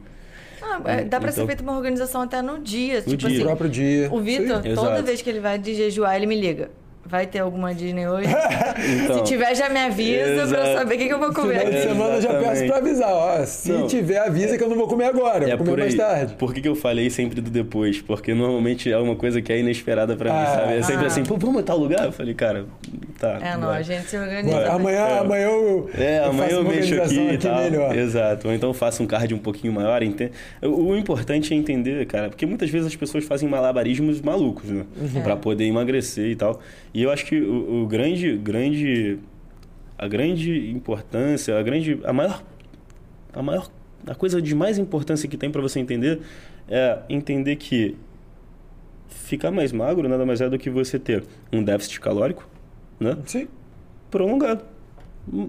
[0.62, 3.02] Ah, é, dá pra ser Então- feita uma organização até no dia.
[3.02, 3.28] tipo dia.
[3.30, 4.10] assim, No próprio dia.
[4.12, 5.04] o Vitor, toda Exato.
[5.04, 6.70] vez que ele vai de jejuar, ele me liga.
[7.10, 8.28] Vai ter alguma Disney hoje?
[9.04, 10.78] Então, Se tiver, já me avisa pra eu Exato.
[10.78, 11.82] saber o que, que eu vou Final de comer.
[11.82, 13.46] semana eu já peço pra avisar, ó.
[13.46, 13.88] Se Não.
[13.88, 16.34] tiver, avisa que eu não vou comer agora, eu É vou comer por mais tarde.
[16.36, 18.02] Por que, que eu falei sempre do depois?
[18.02, 20.46] Porque normalmente é uma coisa que é inesperada pra mim, Ah.
[20.62, 20.74] sabe?
[20.78, 21.08] É sempre Ah.
[21.08, 22.06] assim, pô, vamos a tal lugar?
[22.06, 22.66] Eu falei, cara,
[23.20, 23.40] tá.
[23.42, 23.80] É, não, vai.
[23.80, 24.60] a gente se organiza.
[24.60, 24.68] Né?
[24.68, 25.20] amanhã, É.
[25.20, 27.62] amanhã eu, É, amanhã faço eu mexo aqui e tal.
[27.64, 27.98] melhor.
[27.98, 28.48] Exato.
[28.48, 30.02] Ou então faço um card um pouquinho maior.
[30.04, 30.32] ente-
[30.62, 34.84] O, o importante é entender, cara, porque muitas vezes as pessoas fazem malabarismos malucos, né?
[35.00, 35.22] Uhum.
[35.22, 36.60] Pra poder emagrecer e tal.
[36.98, 39.20] E eu acho que o, o grande, grande,
[39.96, 42.42] a grande importância, a grande, a maior,
[43.32, 43.70] a maior,
[44.08, 46.20] a coisa de mais importância que tem pra você entender
[46.68, 47.96] é entender que
[49.10, 51.24] ficar mais magro nada mais é do que você ter
[51.54, 52.50] um déficit calórico,
[53.00, 53.16] né?
[53.28, 53.48] Sim.
[54.10, 54.66] prolongado.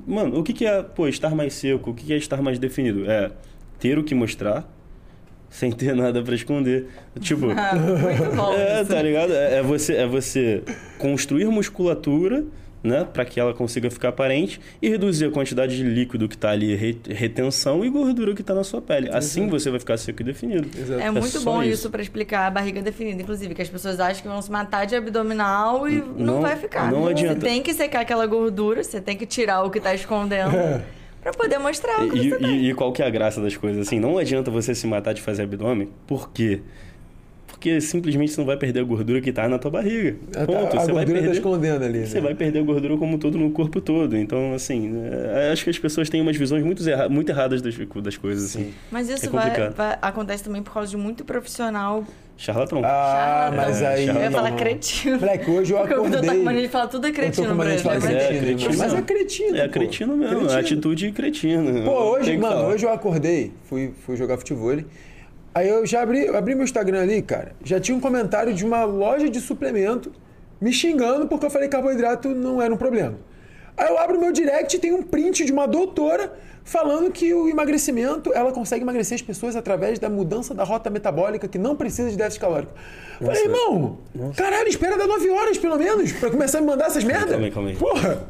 [0.07, 1.93] Mano, o que, que é, pô, estar mais seco?
[1.93, 3.11] O que, que é estar mais definido?
[3.11, 3.31] É
[3.79, 4.71] ter o que mostrar
[5.51, 6.87] sem ter nada pra esconder.
[7.21, 8.53] Tipo, Ah, muito bom.
[8.55, 8.91] é, isso.
[8.93, 9.33] tá ligado?
[9.33, 10.63] É, é você, é você
[10.99, 12.45] construir musculatura,
[12.81, 16.51] né, para que ela consiga ficar aparente e reduzir a quantidade de líquido que tá
[16.51, 19.11] ali, re- retenção e gordura que tá na sua pele.
[19.13, 20.69] Assim você vai ficar seco e definido.
[20.79, 21.01] Exato.
[21.01, 21.91] É muito só bom isso, isso.
[21.91, 24.95] pra explicar a barriga definida, inclusive, que as pessoas acham que vão se matar de
[24.95, 26.89] abdominal e não, Não- vai ficar.
[26.93, 27.41] não adianta.
[27.41, 30.53] Você tem que secar aquela gordura, você tem que tirar o que tá escondendo
[31.23, 32.57] pra poder mostrar o que E, você tem.
[32.67, 33.87] e- e qual que é a graça das coisas?
[33.87, 35.89] Assim, não adianta você se matar de fazer abdômen.
[36.07, 36.61] Por quê?
[37.47, 40.17] Porque simplesmente você não vai perder a gordura que tá na tua barriga.
[40.37, 40.77] A, Ponto.
[40.77, 42.07] a, a você vai tá perder, escondendo ali.
[42.07, 42.21] você né?
[42.21, 44.17] vai perder a gordura como um todo no corpo todo.
[44.17, 44.93] Então, assim,
[45.35, 48.45] é, acho que as pessoas têm umas visões muito, erra muito erradas das, das coisas,
[48.45, 48.73] assim.
[48.93, 52.05] Mas isso É vai, vai- acontece também por causa de muito profissional.
[52.39, 52.81] Charlatão.
[52.85, 53.57] Ah, charlatão.
[53.57, 54.07] mas aí.
[54.07, 55.19] Eu ia falar cretino.
[55.19, 56.45] Moleque, hoje eu Porque o Vitor tá com acordei.
[56.45, 58.01] mania de falar tudo é Eu tô cretino com pra mania de ele.
[58.01, 58.23] falar né?
[58.23, 58.79] É, cretino.
[58.79, 59.57] Mas é cretino.
[59.57, 59.73] É pô.
[59.73, 60.59] cretino mesmo, Cretino.
[60.61, 61.83] atitude cretina.
[61.85, 62.69] Pô, hoje, mano, falar.
[62.69, 64.79] hoje eu acordei, fui, fui jogar futebol.
[65.53, 67.53] Aí eu já abri, abri meu Instagram ali, cara.
[67.65, 70.13] Já tinha um comentário de uma loja de suplemento
[70.61, 73.15] me xingando porque eu falei que carboidrato não era um problema.
[73.77, 76.33] Aí eu abro meu direct e tem um print de uma doutora
[76.69, 81.49] falando que o emagrecimento, ela consegue emagrecer as pessoas através da mudança da rota metabólica
[81.49, 82.73] que não precisa de déficit calórico.
[83.19, 83.99] Falei, irmão,
[84.37, 87.31] caralho, espera dar 9 horas pelo menos pra começar a me mandar essas merdas.
[87.31, 87.77] Calma aí, calma aí.
[87.77, 88.23] Porra,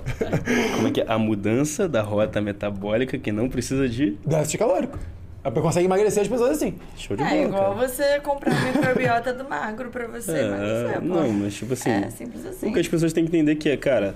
[0.77, 1.05] Como é que é?
[1.09, 4.17] A mudança da rota metabólica que não precisa de...
[4.25, 4.99] déficit calórico.
[5.45, 6.75] Ela consegue emagrecer as pessoas assim.
[6.97, 7.89] Show de É bola, igual cara.
[7.89, 11.05] você comprar a microbiota do magro pra você, mas É, é, pô.
[11.07, 11.91] não, mas tipo assim...
[11.91, 12.69] É simples assim.
[12.69, 14.15] O que as pessoas têm que entender que é, cara,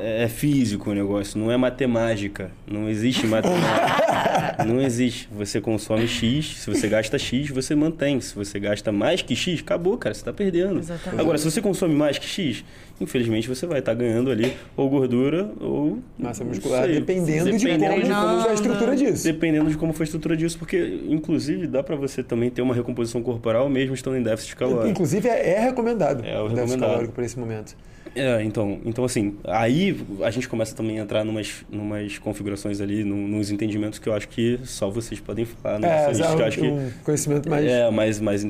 [0.00, 2.50] é físico o negócio, não é matemática.
[2.66, 4.64] Não existe matemática.
[4.66, 5.28] não existe.
[5.32, 8.20] Você consome X, se você gasta X, você mantém.
[8.20, 10.78] Se você gasta mais que X, acabou, cara, você tá perdendo.
[10.78, 11.20] Exatamente.
[11.20, 12.64] Agora, se você consome mais que X,
[13.00, 15.98] infelizmente você vai estar ganhando ali ou gordura ou.
[16.18, 19.24] Massa muscular, sei, dependendo, de dependendo como de como é a estrutura disso.
[19.24, 22.74] Dependendo de como foi a estrutura disso, porque, inclusive, dá pra você também ter uma
[22.74, 24.88] recomposição corporal mesmo estando em déficit calórico.
[24.88, 26.80] Inclusive, é, é recomendado É o déficit recomendado.
[26.80, 27.76] calórico para esse momento.
[28.14, 33.04] É, então, então assim, aí a gente começa também a entrar numas, numas configurações ali,
[33.04, 35.88] num- nos entendimentos que eu acho que só vocês podem falar, né?
[35.88, 37.64] É, Vocês, exato, que eu acho que um conhecimento mais...
[37.64, 38.46] é mais, mais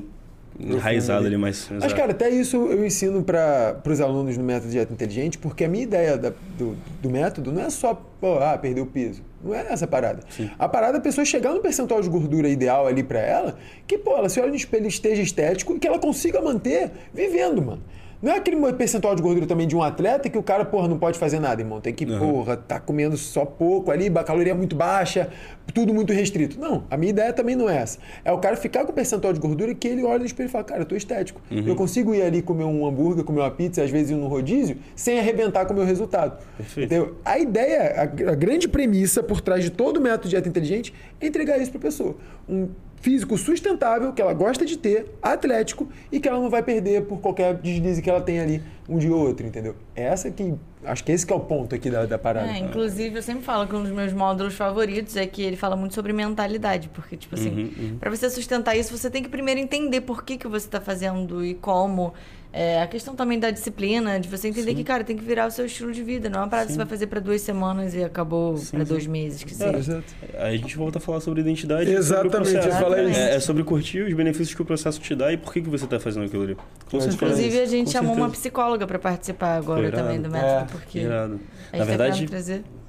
[0.58, 1.36] enraizado ali.
[1.36, 1.66] mais...
[1.70, 1.94] Mas, exato.
[1.94, 5.84] cara, até isso eu ensino para os alunos no método dieta inteligente, porque a minha
[5.84, 9.22] ideia da- do, do método não é só, pô, ah, perder o peso.
[9.44, 10.22] Não é essa a parada.
[10.58, 13.56] A parada é a pessoa chegar no percentual de gordura ideal ali para ela,
[13.86, 17.60] que, pô, ela se olha no espelho esteja estético e que ela consiga manter vivendo,
[17.62, 17.82] mano.
[18.22, 20.96] Não é aquele percentual de gordura também de um atleta que o cara, porra, não
[20.96, 21.80] pode fazer nada, irmão.
[21.80, 25.28] Tem que, porra, tá comendo só pouco ali, a caloria muito baixa,
[25.74, 26.58] tudo muito restrito.
[26.60, 27.98] Não, a minha ideia também não é essa.
[28.24, 30.50] É o cara ficar com o percentual de gordura que ele olha no espelho e
[30.50, 31.40] fala, cara, eu tô estético.
[31.50, 34.76] Eu consigo ir ali comer um hambúrguer, comer uma pizza, às vezes ir no rodízio,
[34.94, 36.38] sem arrebentar com o meu resultado.
[36.56, 36.86] Perfeito.
[36.86, 37.16] Entendeu?
[37.24, 41.26] A ideia, a, a grande premissa por trás de todo o método dieta inteligente é
[41.26, 42.14] entregar isso pra pessoa.
[42.48, 42.68] Um
[43.02, 47.20] físico sustentável, que ela gosta de ter, atlético, e que ela não vai perder por
[47.20, 49.74] qualquer deslize que ela tem ali um dia ou outro, entendeu?
[49.94, 50.54] Essa que.
[50.84, 52.50] Acho que esse que é o ponto aqui da, da parada.
[52.50, 55.76] É, inclusive, eu sempre falo que um dos meus módulos favoritos é que ele fala
[55.76, 56.88] muito sobre mentalidade.
[56.88, 60.48] Porque, tipo assim, pra você sustentar isso, você tem que primeiro entender por que, que
[60.48, 62.14] você tá fazendo e como.
[62.54, 65.50] É, a questão também da disciplina, de você entender que, cara, tem que virar o
[65.50, 66.28] seu estilo de vida.
[66.28, 69.06] Não é uma parada que você vai fazer pra duas semanas e acabou pra dois
[69.06, 69.78] meses, que É, seja.
[69.78, 70.04] exato.
[70.38, 71.90] Aí a gente volta a falar sobre identidade.
[71.90, 73.18] Exatamente, sobre isso.
[73.20, 75.70] É, é sobre curtir os benefícios que o processo te dá e por que, que
[75.70, 76.56] você tá fazendo aquilo ali.
[76.90, 77.14] Com certeza.
[77.24, 78.40] Inclusive, a gente Com chamou uma certeza.
[78.42, 79.96] psicóloga pra participar agora Irado.
[80.02, 81.34] também do método, É, porque Irado.
[81.34, 82.28] a gente Na tá verdade,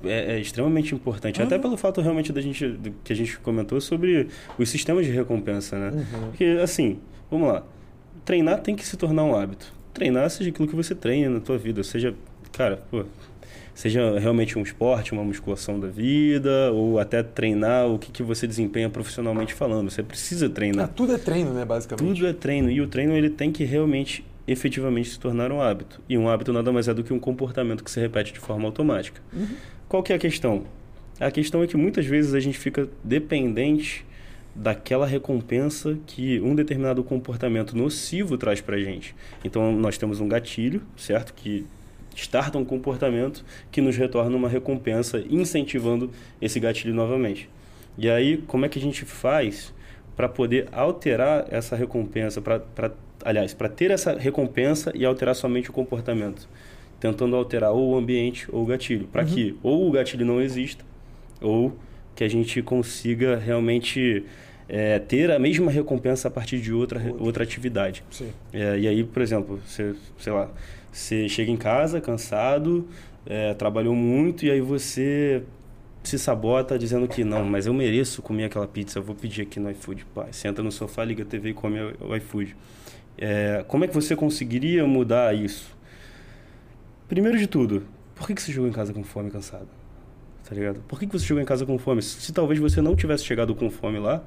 [0.04, 1.40] é, é extremamente importante.
[1.40, 1.46] Uhum.
[1.48, 4.28] Até pelo fato realmente da gente, do, que a gente comentou sobre
[4.60, 5.92] os sistemas de recompensa, né?
[5.94, 6.30] Uhum.
[6.32, 7.00] Porque, assim,
[7.32, 7.64] vamos lá.
[8.26, 9.74] Treinar tem que se tornar um hábito.
[9.94, 12.16] Treinar seja aquilo que você treina na tua vida, seja
[12.52, 13.04] cara, pô,
[13.74, 18.48] seja realmente um esporte, uma musculação da vida, ou até treinar o que, que você
[18.48, 19.90] desempenha profissionalmente falando.
[19.90, 20.86] Você precisa treinar.
[20.86, 22.08] Ah, tudo é treino, né, basicamente.
[22.08, 22.70] Tudo é treino.
[22.70, 26.00] E o treino ele tem que realmente, efetivamente, se tornar um hábito.
[26.08, 28.66] E um hábito nada mais é do que um comportamento que se repete de forma
[28.66, 29.20] automática.
[29.34, 29.48] Uhum.
[29.90, 30.64] Qual que é a questão?
[31.20, 34.06] A questão é que muitas vezes a gente fica dependente
[34.56, 39.16] daquela recompensa que um determinado comportamento nocivo traz pra gente.
[39.44, 41.34] Então nós temos um gatilho, certo?
[41.34, 41.66] Que
[42.16, 47.50] starta um comportamento que nos retorna uma recompensa, incentivando esse gatilho novamente.
[47.98, 49.74] E aí, como é que a gente faz
[50.16, 52.62] para poder alterar essa recompensa, para,
[53.24, 56.48] aliás, para ter essa recompensa e alterar somente o comportamento?
[57.00, 59.28] Tentando alterar ou o ambiente ou o gatilho, para uhum.
[59.28, 60.86] que ou o gatilho não exista,
[61.42, 61.74] ou
[62.16, 64.26] que a gente consiga realmente
[64.68, 67.24] é, ter a mesma recompensa a partir de outra, outra.
[67.24, 68.04] outra atividade.
[68.52, 70.50] É, e aí, por exemplo, você, sei lá,
[70.92, 72.88] você chega em casa cansado,
[73.26, 75.44] é, trabalhou muito e aí você
[76.04, 79.60] se sabota dizendo que não, mas eu mereço comer aquela pizza, eu vou pedir aqui
[79.60, 80.06] no iFood.
[80.14, 82.56] Pá, senta no sofá, liga a TV e come o iFood.
[83.18, 85.76] É, como é que você conseguiria mudar isso?
[87.08, 87.84] Primeiro de tudo,
[88.16, 89.68] por que, que você chegou em casa com fome e cansado?
[90.48, 90.82] Tá ligado?
[90.88, 92.02] Por que, que você chegou em casa com fome?
[92.02, 94.24] Se talvez você não tivesse chegado com fome lá,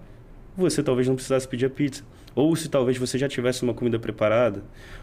[0.57, 2.03] você talvez não precisasse pedir a pizza.
[2.35, 4.63] Ou se talvez você já tivesse uma comida preparada.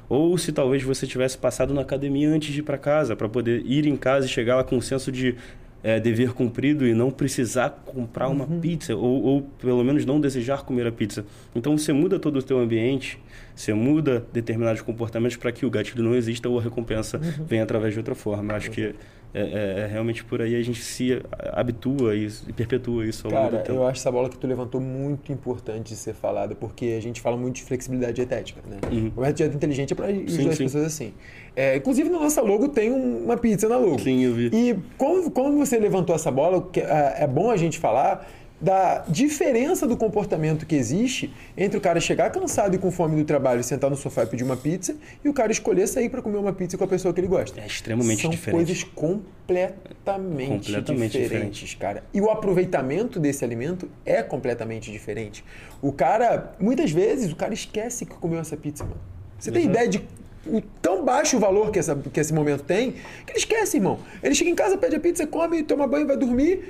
[0.10, 3.64] Ou se talvez você tivesse passado na academia antes de ir para casa, para poder
[3.66, 5.36] ir em casa e chegar lá com um senso de
[5.84, 8.60] é, dever cumprido e não precisar comprar uma uhum.
[8.60, 11.26] pizza, ou, ou pelo menos não desejar comer a pizza.
[11.54, 13.20] Então você muda todo o teu ambiente,
[13.56, 17.46] você muda determinados comportamentos para que o gatilho não exista ou a recompensa uhum.
[17.46, 18.54] venha através de outra forma.
[18.54, 18.96] Eu acho que
[19.36, 21.20] é, é, é, realmente por aí a gente se
[21.54, 23.80] habitua e, e perpetua isso ao Cara, longo do tempo.
[23.80, 27.20] eu acho essa bola que tu levantou muito importante de ser falada, porque a gente
[27.20, 28.78] fala muito de flexibilidade dietética, né?
[28.92, 29.12] Uhum.
[29.18, 31.14] O método dieta inteligente é para ajudar as pessoas assim.
[31.56, 34.00] É, inclusive, na nossa logo tem uma pizza na logo.
[34.00, 34.52] Sim, eu vi.
[34.54, 38.28] E como, como você levantou essa bola, é, é bom a gente falar
[38.64, 43.26] da diferença do comportamento que existe entre o cara chegar cansado e com fome do
[43.26, 46.38] trabalho, sentar no sofá e pedir uma pizza, e o cara escolher sair para comer
[46.38, 47.60] uma pizza com a pessoa que ele gosta.
[47.60, 48.66] É extremamente São diferente.
[48.66, 51.78] São coisas completamente, completamente diferentes, diferente.
[51.78, 52.04] cara.
[52.14, 55.44] E o aproveitamento desse alimento é completamente diferente.
[55.82, 59.02] O cara, muitas vezes, o cara esquece que comeu essa pizza, mano.
[59.38, 60.02] Você tem ideia de
[60.46, 62.94] o tão baixo valor que, essa, que esse momento tem,
[63.26, 64.00] que ele esquece, irmão.
[64.22, 66.64] Ele chega em casa, pede a pizza, come, toma banho, vai dormir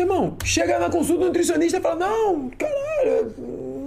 [0.00, 3.34] Irmão, chega na consulta do nutricionista e fala: Não, caralho,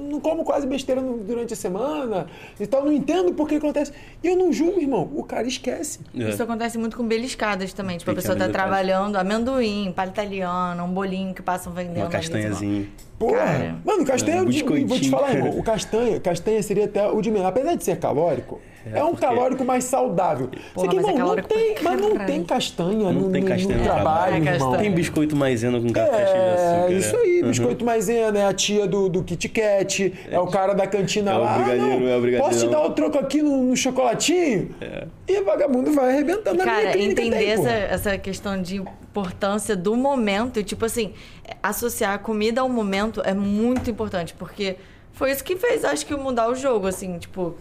[0.10, 2.28] não como quase besteira durante a semana
[2.60, 3.92] e tal, não entendo por que acontece.
[4.24, 6.00] E eu não julgo, irmão, o cara esquece.
[6.18, 6.30] É.
[6.30, 7.98] Isso acontece muito com beliscadas também.
[7.98, 12.04] Tipo, a pessoa tá trabalhando amendoim, palha italiana, um bolinho que passam vendendo.
[12.04, 12.88] Uma castanhazinha.
[13.20, 17.08] Porra, Cara, mano, castanha, é, um vou te falar, irmão, o castanha, castanha seria até
[17.08, 17.48] o de menos.
[17.48, 18.62] Apesar de ser calórico,
[18.94, 19.26] é, é um porque...
[19.26, 20.50] calórico mais saudável.
[20.74, 23.78] Porra, Isso aqui, irmão, é não tem, mas não tem castanha não no, tem castanha
[23.78, 24.78] no, no trabalho, é, irmão.
[24.78, 26.92] Tem biscoito maisena com café cheio de açúcar.
[26.92, 27.50] É, isso aí, uhum.
[27.50, 31.38] biscoito maisena, é a tia do, do Kit Kat, é o cara da cantina é
[31.38, 31.56] lá.
[31.56, 32.44] O brigadeiro, ah, não, é o brigadeiro.
[32.44, 34.70] Posso te dar o troco aqui no, no chocolatinho?
[34.80, 35.08] É.
[35.28, 38.80] E o vagabundo vai arrebentando cara, na minha entender tem, essa, essa questão de
[39.18, 41.14] importância do momento, tipo assim,
[41.62, 44.78] associar a comida ao momento é muito importante, porque
[45.12, 47.56] foi isso que fez, acho que, mudar o jogo, assim, tipo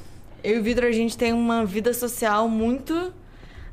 [0.44, 3.12] eu e o Vitor, a gente tem uma vida social muito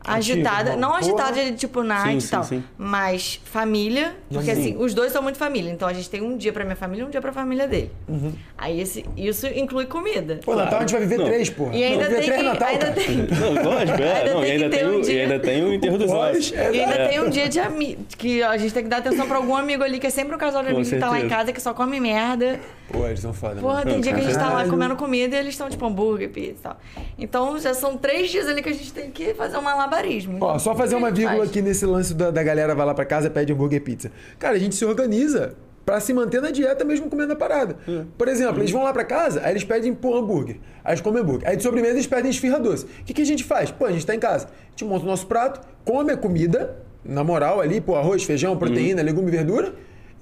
[0.03, 0.71] agitada.
[0.71, 2.43] Ativo, não agitada de tipo night sim, e tal.
[2.43, 2.63] Sim, sim.
[2.77, 4.15] Mas família.
[4.31, 5.71] Porque assim, os dois são muito família.
[5.71, 7.91] Então a gente tem um dia pra minha família e um dia pra família dele.
[8.07, 8.33] Uhum.
[8.57, 10.39] Aí esse, isso inclui comida.
[10.43, 10.65] Pô, claro.
[10.65, 11.25] Natal a gente vai viver não.
[11.25, 11.75] três, porra.
[11.75, 13.17] E ainda não, tem que, Natal, ainda tem.
[13.17, 14.13] Não, lógico, é.
[14.23, 15.13] Ainda não, e ainda tem, um dia...
[15.13, 16.51] e ainda tem o enterro dos olhos.
[16.51, 17.07] E ainda é.
[17.07, 18.03] tem um dia de amigo.
[18.17, 20.37] Que a gente tem que dar atenção pra algum amigo ali, que é sempre um
[20.37, 22.59] casal de amigos que tá lá em casa, que só come merda.
[22.91, 23.59] Pô, eles são foda.
[23.59, 26.29] Porra, tem dia que a gente tá lá comendo comida e eles estão tipo hambúrguer,
[26.29, 26.77] pizza e tal.
[27.17, 29.61] Então já são três dias ali que a gente tem que fazer um
[29.93, 30.37] malabarismo.
[30.41, 31.49] Ó, só fazer uma vírgula faz?
[31.49, 34.11] aqui nesse lance da, da galera vai lá pra casa e pede hambúrguer e pizza.
[34.39, 37.75] Cara, a gente se organiza para se manter na dieta mesmo comendo a parada.
[37.87, 38.03] É.
[38.17, 40.57] Por exemplo, eles vão lá para casa, aí eles pedem pô, hambúrguer.
[40.83, 41.47] Aí eles comem hambúrguer.
[41.47, 42.85] Aí de sobremesa eles pedem esfirra doce.
[42.85, 43.69] O que, que a gente faz?
[43.69, 44.47] Pô, a gente tá em casa.
[44.47, 48.57] A gente monta o nosso prato, come a comida, na moral ali, pô, arroz, feijão,
[48.57, 49.05] proteína, uhum.
[49.05, 49.73] legume e verdura.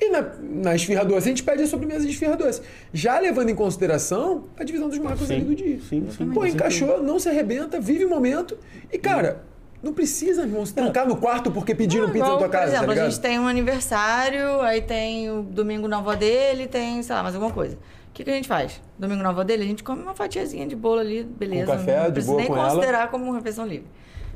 [0.02, 2.60] E na, na esfirra doce, a gente pede a sobremesa de esfirra doce.
[2.92, 5.80] Já levando em consideração a divisão dos marcos sim, ali do dia.
[5.88, 6.32] Sim, sim.
[6.32, 8.58] Pô, encaixou, não se arrebenta, vive o momento.
[8.92, 9.44] E, cara,
[9.82, 12.66] não precisa, irmão, se trancar no quarto porque pediram não, pizza igual, na tua casa.
[12.66, 16.68] Por exemplo, tá a gente tem um aniversário, aí tem o domingo na avó dele,
[16.68, 17.76] tem, sei lá, mais alguma coisa.
[17.76, 18.82] O que, que a gente faz?
[19.00, 21.72] Domingo na avó dele, a gente come uma fatiazinha de bolo ali, beleza.
[21.72, 23.08] Com café, não de precisa boa nem com considerar ela.
[23.08, 23.88] como refeição livre.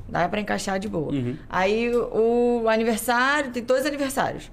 [0.07, 1.11] Dá pra encaixar de boa.
[1.11, 1.35] Uhum.
[1.49, 4.51] Aí o aniversário, tem dois aniversários.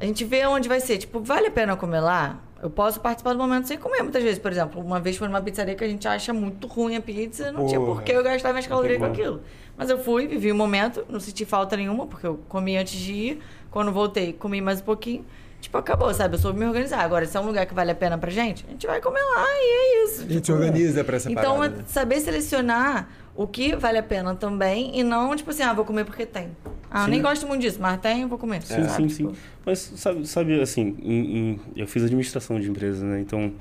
[0.00, 0.98] A gente vê onde vai ser.
[0.98, 2.40] Tipo, vale a pena comer lá?
[2.62, 4.38] Eu posso participar do momento sem comer, muitas vezes.
[4.38, 7.52] Por exemplo, uma vez foi numa pizzaria que a gente acha muito ruim a pizza,
[7.52, 7.68] não Porra.
[7.68, 9.42] tinha por que eu gastar minhas calorias com aquilo.
[9.76, 13.12] Mas eu fui, vivi o momento, não senti falta nenhuma, porque eu comi antes de
[13.12, 13.38] ir.
[13.70, 15.24] Quando voltei, comi mais um pouquinho.
[15.60, 16.34] Tipo, acabou, sabe?
[16.36, 17.00] Eu soube me organizar.
[17.00, 19.20] Agora, se é um lugar que vale a pena pra gente, a gente vai comer
[19.20, 19.72] lá e
[20.02, 20.20] é isso.
[20.20, 21.84] A gente se Tipo, organiza pra essa Então, parada, né?
[21.86, 26.04] saber selecionar o que vale a pena também e não, tipo assim, ah, vou comer
[26.04, 26.50] porque tem.
[26.90, 27.10] Ah, eu Sim.
[27.10, 28.62] nem gosto muito disso, mas tem, eu vou comer.
[28.62, 28.90] Sim, sabe?
[28.92, 29.36] sim, Tipo, sim.
[29.64, 33.20] Mas sabe, sabe assim, em- em- eu fiz administração de empresas, né?
[33.20, 33.52] Então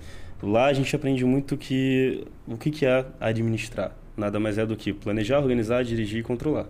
[0.44, 3.92] lá a gente aprende muito que o que, que é administrar.
[4.18, 6.68] Nada mais é do que planejar, organizar, dirigir e controlar.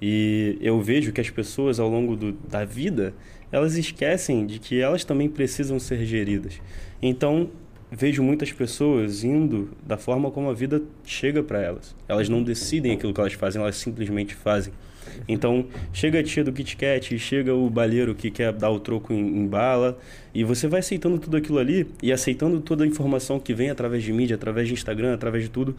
[0.00, 3.14] E eu vejo que as pessoas ao longo do, da vida
[3.52, 6.60] elas esquecem de que elas também precisam ser geridas.
[7.00, 7.50] Então
[7.90, 11.94] vejo muitas pessoas indo da forma como a vida chega para elas.
[12.08, 14.72] Elas não decidem aquilo que elas fazem, elas simplesmente fazem.
[15.28, 19.12] Então, chega a tia do Kit Kat, chega o balheiro que quer dar o troco
[19.12, 19.98] em, em bala,
[20.34, 24.02] e você vai aceitando tudo aquilo ali e aceitando toda a informação que vem através
[24.02, 25.76] de mídia, através de Instagram, através de tudo.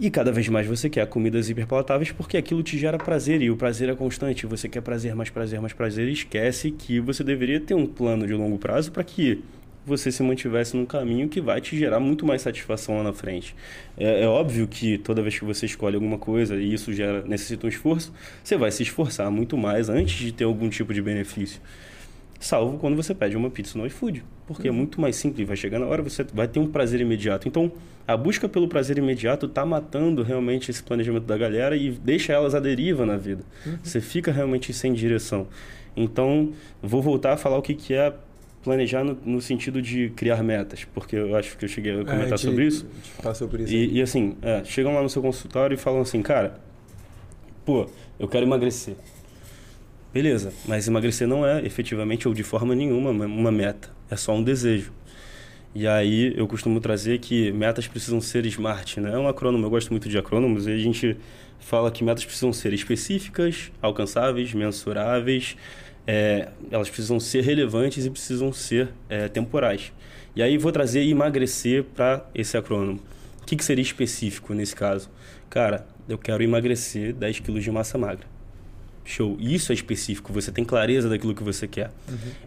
[0.00, 3.56] E cada vez mais você quer comidas hiperpalatáveis porque aquilo te gera prazer e o
[3.56, 4.46] prazer é constante.
[4.46, 8.24] Você quer prazer, mais prazer, mais prazer e esquece que você deveria ter um plano
[8.24, 9.42] de longo prazo para que
[9.84, 13.56] você se mantivesse num caminho que vai te gerar muito mais satisfação lá na frente.
[13.96, 17.66] É, é óbvio que toda vez que você escolhe alguma coisa e isso gera, necessita
[17.66, 18.12] um esforço,
[18.44, 21.60] você vai se esforçar muito mais antes de ter algum tipo de benefício.
[22.40, 24.24] Salvo quando você pede uma pizza no iFood.
[24.46, 27.46] Porque é muito mais simples, vai chegar na hora, você vai ter um prazer imediato.
[27.48, 27.70] Então,
[28.06, 32.54] a busca pelo prazer imediato está matando realmente esse planejamento da galera e deixa elas
[32.54, 33.42] à deriva na vida.
[33.82, 35.46] Você fica realmente sem direção.
[35.96, 38.14] Então, vou voltar a falar o que, que é
[38.62, 42.04] planejar no, no sentido de criar metas, porque eu acho que eu cheguei a É,
[42.04, 42.86] comentar gente- sobre isso.
[43.22, 43.72] Passou por isso.
[43.72, 46.58] E, e assim, é, chegam lá no seu consultório e falam assim, cara,
[47.64, 47.86] pô,
[48.18, 48.94] eu quero emagrecer.
[50.12, 54.42] Beleza, mas emagrecer não é efetivamente ou de forma nenhuma uma- meta, é só um
[54.42, 54.92] desejo.
[55.74, 59.12] E aí eu costumo trazer que metas precisam ser smart, né?
[59.12, 61.16] É um acrônimo, eu gosto muito de acrônimos, e a gente
[61.60, 65.56] fala que metas precisam ser específicas, alcançáveis, mensuráveis,
[66.06, 69.92] é, elas precisam ser relevantes e precisam ser é, temporais.
[70.34, 72.98] E aí vou trazer emagrecer para esse acrônimo.
[73.42, 75.10] O que, que seria específico nesse caso?
[75.50, 78.37] Cara, eu quero emagrecer 10 quilos de massa magra.
[79.08, 79.38] Show.
[79.40, 81.90] Isso é específico, você tem clareza daquilo que você quer.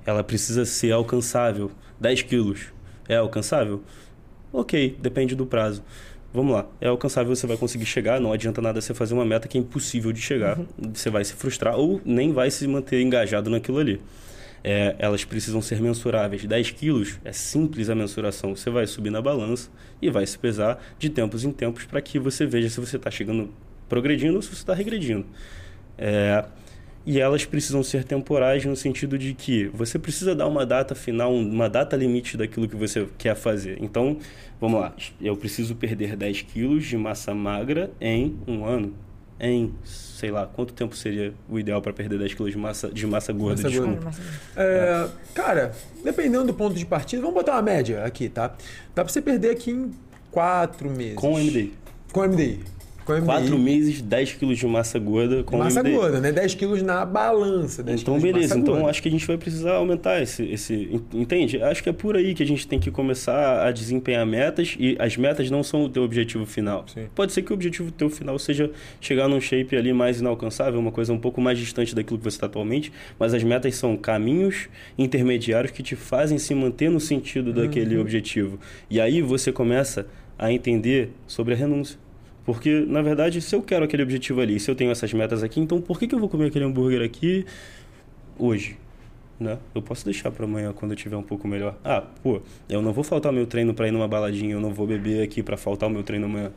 [0.06, 1.72] Ela precisa ser alcançável.
[2.00, 2.68] 10 quilos.
[3.10, 3.82] É alcançável?
[4.54, 5.84] Ok, depende do prazo.
[6.32, 6.68] Vamos lá.
[6.80, 8.22] É alcançável, você vai conseguir chegar.
[8.22, 10.60] Não adianta nada você fazer uma meta que é impossível de chegar.
[10.94, 14.00] Você vai se frustrar ou nem vai se manter engajado naquilo ali.
[14.64, 16.46] É, elas precisam ser mensuráveis.
[16.46, 18.56] 10 quilos é simples a mensuração.
[18.56, 19.68] Você vai subir na balança
[20.00, 23.10] e vai se pesar de tempos em tempos para que você veja se você está
[23.10, 23.50] chegando
[23.90, 25.26] progredindo ou se você está regredindo.
[26.02, 26.44] É,
[27.06, 31.34] e elas precisam ser temporais no sentido de que você precisa dar uma data final,
[31.34, 33.78] uma data limite daquilo que você quer fazer.
[33.82, 34.18] Então,
[34.60, 34.94] vamos lá.
[35.20, 38.94] Eu preciso perder 10 quilos de massa magra em um ano.
[39.40, 43.08] Em, sei lá, quanto tempo seria o ideal para perder 10 quilos de massa, de
[43.08, 43.64] massa gorda?
[43.64, 44.04] Massa desculpa.
[44.04, 44.18] gorda.
[44.56, 45.72] É, cara,
[46.04, 48.50] dependendo do ponto de partida, vamos botar uma média aqui, tá?
[48.94, 49.92] Dá pra você perder aqui em
[50.30, 51.16] quatro meses.
[51.16, 51.74] Com MDI.
[52.12, 52.60] Com MDI.
[53.20, 53.26] Com MDI.
[53.26, 56.32] 4 meses, 10 quilos de massa gorda com massa gorda, né?
[56.32, 57.84] 10 quilos na balança.
[57.84, 58.58] 10 Então, beleza.
[58.58, 58.90] Então, gorda.
[58.90, 61.02] acho que a gente vai precisar aumentar esse, esse.
[61.14, 61.62] Entende?
[61.62, 64.96] Acho que é por aí que a gente tem que começar a desempenhar metas e
[65.00, 66.86] as metas não são o teu objetivo final.
[66.94, 67.08] Sim.
[67.14, 70.92] Pode ser que o objetivo teu final seja chegar num shape ali mais inalcançável, uma
[70.92, 74.70] coisa um pouco mais distante daquilo que você está atualmente, mas as metas são caminhos
[74.98, 78.02] intermediários que te fazem se manter no sentido daquele Uhum.
[78.02, 78.60] objetivo.
[78.90, 80.06] E aí você começa
[80.38, 81.98] a entender sobre a renúncia.
[82.46, 85.60] Porque, na verdade, se eu quero aquele objetivo ali, se eu tenho essas metas aqui,
[85.60, 87.46] então por que, que eu vou comer aquele hambúrguer aqui
[88.38, 88.78] hoje?
[89.40, 89.58] Né?
[89.74, 91.76] Eu posso deixar para amanhã quando eu tiver um pouco melhor.
[91.84, 94.86] Ah, pô, eu não vou faltar meu treino para ir numa baladinha, eu não vou
[94.86, 96.52] beber aqui para faltar o meu treino amanhã.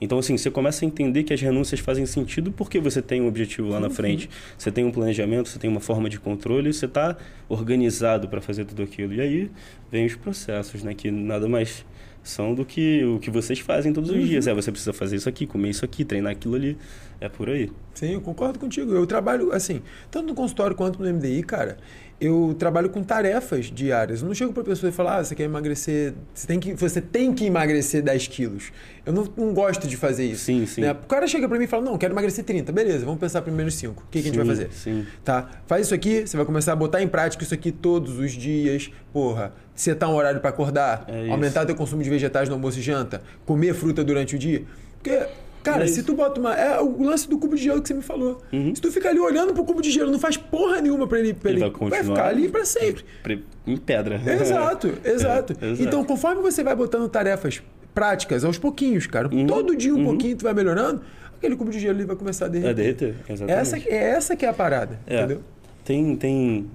[0.00, 3.28] Então, assim, você começa a entender que as renúncias fazem sentido porque você tem um
[3.28, 4.30] objetivo lá na frente.
[4.56, 7.16] Você tem um planejamento, você tem uma forma de controle, você está
[7.48, 9.12] organizado para fazer tudo aquilo.
[9.12, 9.50] E aí
[9.92, 10.94] vem os processos, né?
[10.94, 11.84] Que nada mais
[12.30, 14.46] são do que o que vocês fazem todos os dias.
[14.46, 16.76] É, você precisa fazer isso aqui, comer isso aqui, treinar aquilo ali.
[17.20, 17.70] É por aí.
[17.94, 18.92] Sim, eu concordo contigo.
[18.92, 21.76] Eu trabalho, assim, tanto no consultório quanto no MDI, cara,
[22.18, 24.22] eu trabalho com tarefas diárias.
[24.22, 27.00] Eu não chego pra pessoa e falo, ah, você quer emagrecer, você tem que, você
[27.00, 28.72] tem que emagrecer 10 quilos.
[29.04, 30.44] Eu não, não gosto de fazer isso.
[30.44, 30.80] Sim, sim.
[30.80, 30.92] né?
[30.92, 32.72] O cara chega pra mim e fala, não, quero emagrecer 30.
[32.72, 34.02] Beleza, vamos pensar primeiro nos 5.
[34.02, 34.72] O que, que a gente vai Sim, fazer?
[34.72, 35.06] sim.
[35.22, 35.48] Tá?
[35.66, 38.90] Faz isso aqui, você vai começar a botar em prática isso aqui todos os dias.
[39.12, 42.82] Porra, setar um horário pra acordar, É aumentar teu consumo de vegetais no almoço e
[42.82, 44.62] janta, comer fruta durante o dia.
[45.02, 45.18] Porque,
[45.62, 46.54] cara, É se tu bota uma.
[46.54, 48.40] É o lance do cubo de gelo que você me falou.
[48.74, 51.32] Se tu ficar ali olhando pro cubo de gelo, não faz porra nenhuma pra ele.
[51.34, 53.04] Pra Ele ele, vai continuar ficar ali pra sempre.
[53.22, 54.20] Pre- Em pedra.
[54.26, 55.56] Exato, exato.
[55.60, 55.82] É, exato.
[55.82, 57.62] Então, conforme você vai botando tarefas
[57.94, 61.00] práticas aos pouquinhos, cara, todo dia um pouquinho tu vai melhorando,
[61.36, 62.70] aquele cubo de gelo ele vai começar a derreter.
[62.70, 63.58] É derreter, exatamente.
[63.60, 65.18] Essa, é essa que é a parada, É.
[65.18, 65.40] entendeu?
[65.84, 66.70] Tem, tem,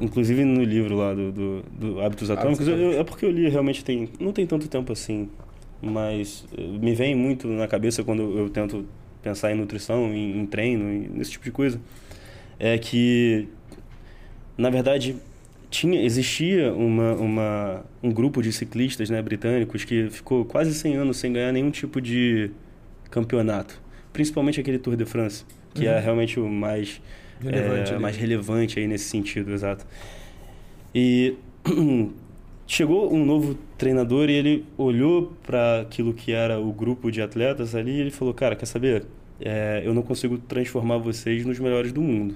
[0.00, 3.48] inclusive no livro lá do, do, do Hábitos Atômicos, eu- eu- é porque eu li
[3.48, 5.28] realmente tem, não tem tanto tempo assim,
[5.80, 8.84] mas eh, me vem muito na cabeça quando eu, tento
[9.22, 11.80] pensar em nutrição, em, em treino, em, nesse tipo de coisa,
[12.58, 13.48] é que,
[14.56, 15.16] na verdade,
[15.70, 21.16] tinha, existia uma, uma, um grupo de ciclistas né, britânicos que ficou quase 100 anos
[21.18, 22.50] sem ganhar nenhum tipo de
[23.10, 23.80] campeonato,
[24.12, 27.00] principalmente aquele Tour de France, que é realmente o mais
[27.40, 29.86] Relevante é, mais relevante aí nesse sentido, exato.
[30.94, 31.36] E
[32.66, 37.74] chegou um novo treinador e ele olhou para aquilo que era o grupo de atletas
[37.74, 39.04] ali e ele falou: Cara, quer saber?
[39.40, 42.34] É, eu não consigo transformar vocês nos melhores do mundo.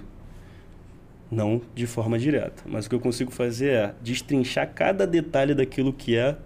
[1.30, 2.62] Não de forma direta.
[2.66, 6.36] Mas o que eu consigo fazer é destrinchar cada detalhe daquilo que é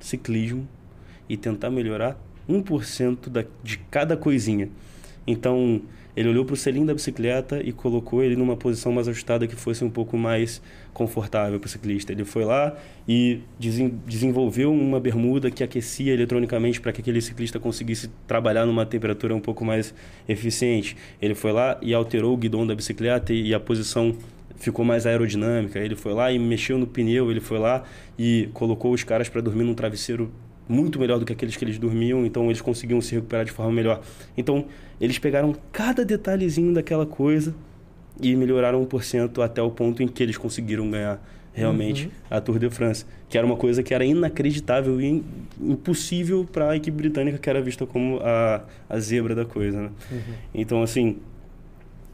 [0.00, 0.66] ciclismo
[1.28, 2.18] e tentar melhorar
[2.48, 4.68] 1% da, de cada coisinha.
[5.26, 5.82] Então,
[6.16, 9.56] ele olhou para o selim da bicicleta e colocou ele numa posição mais ajustada que
[9.56, 10.62] fosse um pouco mais
[10.92, 12.12] confortável para o ciclista.
[12.12, 17.58] Ele foi lá e desen- desenvolveu uma bermuda que aquecia eletronicamente para que aquele ciclista
[17.58, 19.92] conseguisse trabalhar numa temperatura um pouco mais
[20.28, 20.96] eficiente.
[21.20, 24.16] Ele foi lá e alterou o guidão da bicicleta e a posição
[24.56, 25.80] ficou mais aerodinâmica.
[25.80, 27.82] Ele foi lá e mexeu no pneu, ele foi lá
[28.16, 30.30] e colocou os caras para dormir num travesseiro
[30.68, 33.72] muito melhor do que aqueles que eles dormiam, então eles conseguiam se recuperar de forma
[33.72, 34.00] melhor.
[34.36, 34.64] Então,
[35.00, 37.54] eles pegaram cada detalhezinho daquela coisa
[38.20, 41.20] e melhoraram 1% até o ponto em que eles conseguiram ganhar
[41.52, 45.24] realmente a Tour de France, que era uma coisa que era inacreditável e im-
[45.60, 49.90] impossível para a equipe britânica, que era vista como a, a zebra da coisa, né?
[50.54, 51.18] Então, assim,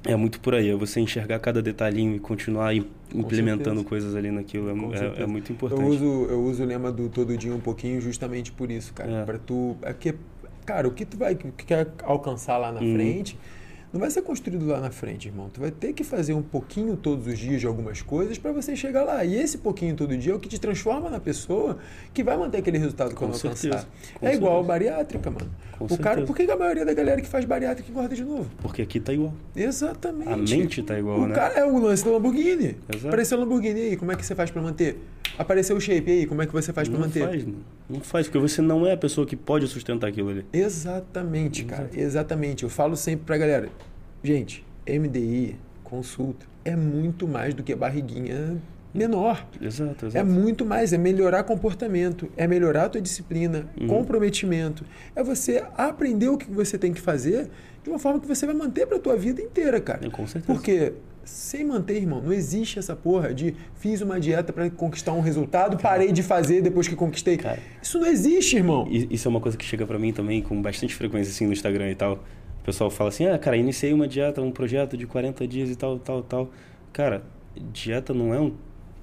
[0.05, 4.31] é muito por aí, é você enxergar cada detalhinho e continuar im- implementando coisas ali
[4.31, 5.83] naquilo, é, é- é muito importante.
[5.83, 9.11] Eu uso, eu uso o lema do todo dia um pouquinho justamente por isso, cara.
[9.11, 9.25] É.
[9.25, 9.77] Pra tu.
[9.83, 10.15] É que,
[10.65, 12.95] cara, o que tu vai que quer alcançar lá na Uhum.
[12.95, 13.37] frente
[13.93, 15.51] não vai ser construído lá na frente, irmão.
[15.53, 18.77] Tu vai ter que fazer um pouquinho todos os dias de algumas coisas para você
[18.77, 19.25] chegar lá.
[19.25, 21.79] E esse pouquinho todo dia é o que te transforma na pessoa
[22.15, 23.87] que vai manter aquele resultado quando alcançar.
[24.15, 24.69] Com é igual certeza.
[24.69, 25.51] bariátrica, mano.
[25.77, 26.27] Com o cara, certeza.
[26.27, 28.49] por que a maioria da galera que faz bariátrica engorda de novo?
[28.63, 29.35] Porque aqui tá igual.
[29.57, 30.31] Exatamente.
[30.31, 31.35] A mente tá igual, o né?
[31.35, 32.77] cara é o lance da Lamborghini.
[32.89, 33.09] Exato.
[33.09, 35.01] Apareceu a Lamborghini aí, como é que você faz pra manter?
[35.41, 37.25] Apareceu o shape aí, como é que você faz pra não manter?
[37.27, 37.65] faz, mano.
[37.89, 40.45] Não faz, porque você não é a pessoa que pode sustentar aquilo ali.
[40.53, 41.89] Exatamente, cara.
[41.97, 42.63] Exatamente.
[42.65, 43.69] Eu falo sempre pra galera,
[44.23, 48.59] gente, MDI, consulta, é muito mais do que barriguinha
[48.93, 49.47] menor.
[49.63, 50.27] Exato, É exato.
[50.27, 53.87] muito mais, é melhorar comportamento, é melhorar a tua disciplina, Uhum.
[53.87, 54.85] comprometimento.
[55.17, 57.49] É você aprender o que você tem que fazer
[57.83, 60.07] de uma forma que você vai manter pra tua vida inteira, cara.
[60.07, 60.53] É, com certeza.
[60.53, 60.93] Porque
[61.25, 65.77] sem manter, irmão, não existe essa porra de fiz uma dieta pra conquistar um resultado,
[65.79, 67.37] parei de fazer depois que conquistei.
[67.37, 67.59] Cara.
[67.83, 68.87] Isso não existe, irmão.
[68.91, 71.91] Isso é uma coisa que chega pra mim também com bastante frequência, assim, no Instagram
[71.91, 72.25] e tal.
[72.61, 75.77] O pessoal fala assim, ah, cara, iniciei uma dieta, um projeto de 40 dias e
[75.77, 76.51] tal, tal, tal.
[76.93, 77.23] Cara,
[77.73, 78.53] dieta não é um...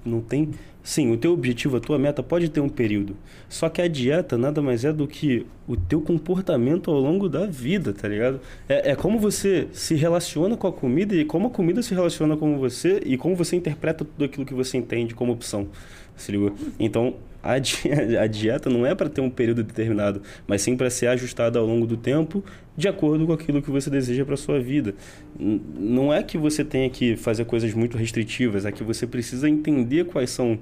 [0.04, 0.50] Não tem...
[0.88, 3.14] Sim, o teu objetivo, a tua meta pode ter um período.
[3.46, 7.44] Só que a dieta nada mais é do que o teu comportamento ao longo da
[7.44, 8.40] vida, tá ligado?
[8.66, 12.38] É, é como você se relaciona com a comida e como a comida se relaciona
[12.38, 15.68] com você e como você interpreta tudo aquilo que você entende como opção.
[16.16, 16.54] Se ligou?
[16.80, 20.88] Então, a, di- a dieta não é para ter um período determinado, mas sim para
[20.88, 22.42] ser ajustada ao longo do tempo,
[22.74, 24.94] de acordo com aquilo que você deseja para sua vida.
[25.38, 30.06] Não é que você tenha que fazer coisas muito restritivas, é que você precisa entender
[30.06, 30.58] quais são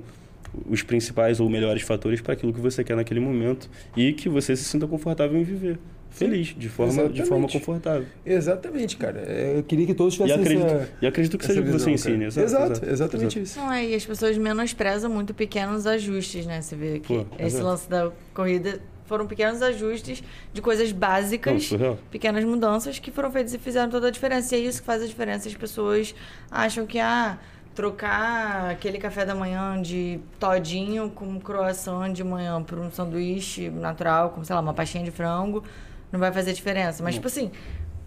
[0.68, 4.55] os principais ou melhores fatores para aquilo que você quer naquele momento e que você
[4.57, 5.78] se sinta confortável em viver.
[6.09, 7.28] Feliz, de forma, de exatamente.
[7.28, 8.07] forma confortável.
[8.24, 9.22] Exatamente, cara.
[9.26, 11.70] É, Eu queria que todos E tivessem acredito, essa, e acredito que seja o que
[11.72, 12.24] você visão, cara.
[12.24, 12.44] ensine.
[12.44, 13.59] Exato, exatamente isso.
[13.59, 16.62] Não, é, e as pessoas menosprezam muito pequenos ajustes, né?
[16.62, 17.64] Você vê que Pô, esse exato.
[17.64, 20.22] lance da corrida foram pequenos ajustes
[20.55, 21.99] de coisas Não, básicas, surreal.
[22.11, 24.57] pequenas mudanças que foram feitas e fizeram toda a diferença.
[24.57, 25.49] E é isso que faz a diferença.
[25.49, 26.14] As pessoas
[26.51, 27.38] acham que, ah,
[27.77, 34.31] trocar aquele café da manhã de todinho com croissant de manhã por um sanduíche natural,
[34.31, 35.62] com, sei lá, uma pastinha de frango,
[36.11, 37.03] não vai fazer diferença.
[37.05, 37.51] Mas, tipo assim,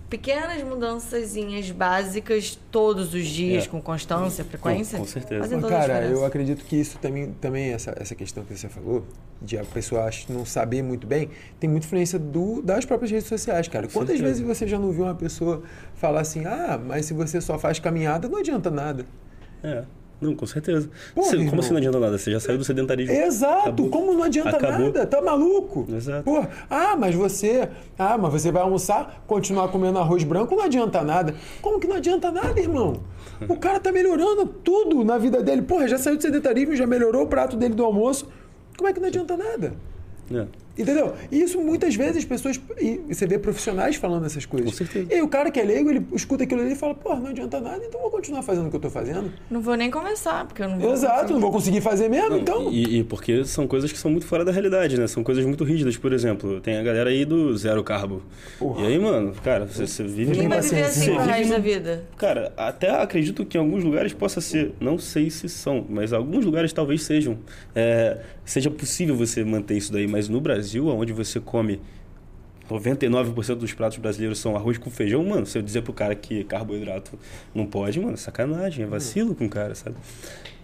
[0.09, 3.67] pequenas mudançazinhas básicas todos os dias, É.
[3.67, 4.97] com constância, frequência.
[4.97, 5.41] com certeza.
[5.41, 8.67] Fazem Mas, toda cara, eu acredito que isso também, também essa, essa questão que você
[8.67, 9.05] falou,
[9.39, 13.67] de a pessoa não saber muito bem, tem muita influência do, das próprias redes sociais,
[13.67, 13.87] cara.
[13.87, 14.23] Quantas certeza.
[14.23, 15.61] vezes você já não viu uma pessoa
[15.93, 19.05] falar assim, ah, mas se você só faz caminhada, não adianta nada.
[19.63, 19.83] É.
[20.21, 20.89] Não, com certeza.
[21.15, 22.17] Pô, Você- como assim não adianta nada?
[22.17, 23.13] Você já saiu do sedentarismo.
[23.15, 23.89] Exato, Acabou.
[23.89, 24.87] como não adianta Acabou.
[24.87, 25.05] nada?
[25.07, 25.87] Tá maluco?
[25.95, 26.23] Exato.
[26.23, 31.01] Pô, ah, mas você, ah, mas você vai almoçar, continuar comendo arroz branco, não adianta
[31.03, 31.33] nada.
[31.61, 32.99] Como que não adianta nada, irmão?
[33.47, 35.61] O cara tá melhorando tudo na vida dele.
[35.61, 38.27] Porra, já saiu do sedentarismo, já melhorou o prato dele do almoço.
[38.77, 39.73] Como é que não adianta nada?
[40.33, 40.45] É.
[40.79, 41.13] Entendeu?
[41.29, 42.59] E isso muitas vezes as pessoas.
[42.79, 44.71] E você vê profissionais falando essas coisas.
[44.71, 45.07] Com certeza.
[45.11, 47.27] E aí o cara que é leigo, ele escuta aquilo ali e fala, pô, não
[47.27, 49.31] adianta nada, então vou continuar fazendo o que eu tô fazendo.
[49.51, 50.93] Não vou nem começar, porque eu não vou.
[50.93, 51.33] Exato, conseguir.
[51.33, 52.71] não vou conseguir fazer mesmo, então.
[52.71, 55.05] E, e porque são coisas que são muito fora da realidade, né?
[55.07, 55.97] São coisas muito rígidas.
[55.97, 58.21] Por exemplo, tem a galera aí do zero carbo.
[58.57, 58.83] Porra.
[58.83, 60.31] E aí, mano, cara, você, você vive...
[60.31, 62.03] Quem vai viver assim pro resto da vida?
[62.17, 64.73] Cara, até acredito que em alguns lugares possa ser.
[64.79, 67.37] Não sei se são, mas alguns lugares talvez sejam.
[67.75, 70.07] É, seja possível você manter isso daí.
[70.07, 71.79] Mas no Brasil, onde você come
[72.69, 76.43] 99% dos pratos brasileiros são arroz com feijão, mano, se eu dizer pro cara que
[76.43, 77.17] carboidrato
[77.53, 79.95] não pode, mano, sacanagem, é vacilo com o cara, sabe?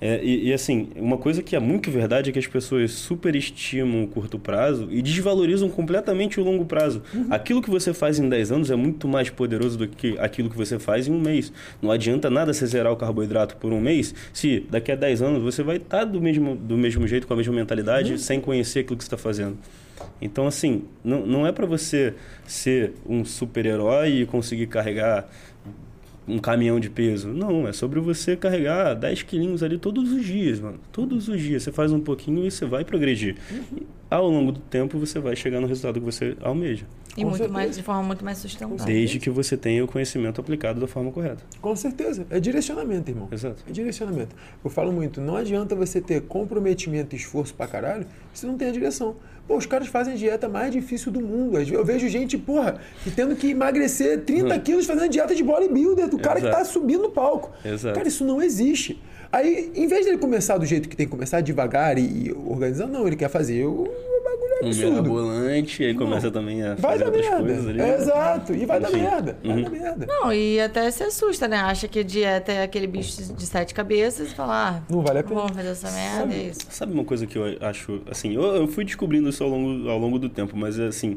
[0.01, 4.03] É, e, e, assim, uma coisa que é muito verdade é que as pessoas superestimam
[4.03, 7.01] o curto prazo e desvalorizam completamente o longo prazo.
[7.29, 10.57] Aquilo que você faz em 10 anos é muito mais poderoso do que aquilo que
[10.57, 11.51] você faz em um mês.
[11.81, 15.43] Não adianta nada você zerar o carboidrato por um mês se daqui a 10 anos
[15.43, 18.97] você vai estar do mesmo, do mesmo jeito, com a mesma mentalidade, sem conhecer aquilo
[18.97, 19.57] que você está fazendo.
[20.21, 22.13] Então, assim, não, não é para você
[22.45, 25.29] ser um super-herói e conseguir carregar
[26.27, 27.29] um caminhão de peso.
[27.29, 30.79] Não, é sobre você carregar 10 quilinhos ali todos os dias, mano.
[30.91, 31.63] Todos os dias.
[31.63, 33.35] Você faz um pouquinho e você vai progredir.
[33.75, 36.85] E ao longo do tempo, você vai chegar no resultado que você almeja.
[37.17, 37.53] E Com muito certeza.
[37.53, 38.85] mais, de forma muito mais sustentável.
[38.85, 41.43] Desde que você tenha o conhecimento aplicado da forma correta.
[41.61, 42.25] Com certeza.
[42.29, 43.29] É direcionamento, irmão.
[43.31, 43.63] Exato.
[43.67, 44.35] É direcionamento.
[44.63, 48.67] Eu falo muito, não adianta você ter comprometimento e esforço pra caralho se não tem
[48.67, 49.15] a direção.
[49.47, 51.59] Pô, os caras fazem a dieta mais difícil do mundo.
[51.59, 56.17] Eu vejo gente, porra, que tendo que emagrecer 30 quilos fazendo dieta de bodybuilder, do
[56.17, 56.47] cara que.
[56.47, 56.63] Exato.
[56.63, 57.51] tá subindo no palco.
[57.63, 57.95] Exato.
[57.95, 58.99] Cara, isso não existe.
[59.31, 62.93] Aí, em vez dele começar do jeito que tem que começar, devagar e, e organizando,
[62.93, 64.91] não, ele quer fazer o, o bagulho Um absurdo.
[64.91, 66.33] mirabolante, aí começa Não.
[66.33, 67.43] também a Vai fazer dar outras merda.
[67.45, 67.81] coisas ali.
[67.81, 68.53] É, exato.
[68.53, 68.99] E vai dar Enfim.
[69.01, 69.37] merda.
[69.43, 69.63] Vai Uhum.
[69.63, 70.05] dar merda.
[70.07, 71.57] Não, e até se assusta, né?
[71.57, 75.23] Acha que dieta é aquele bicho de sete cabeças e fala, ah, Não vale a
[75.23, 75.35] pena.
[75.41, 76.59] vamos fazer essa merda, é isso.
[76.69, 79.97] Sabe uma coisa que eu acho, assim, eu, eu fui descobrindo isso ao longo, ao
[79.99, 81.15] longo do tempo, mas assim,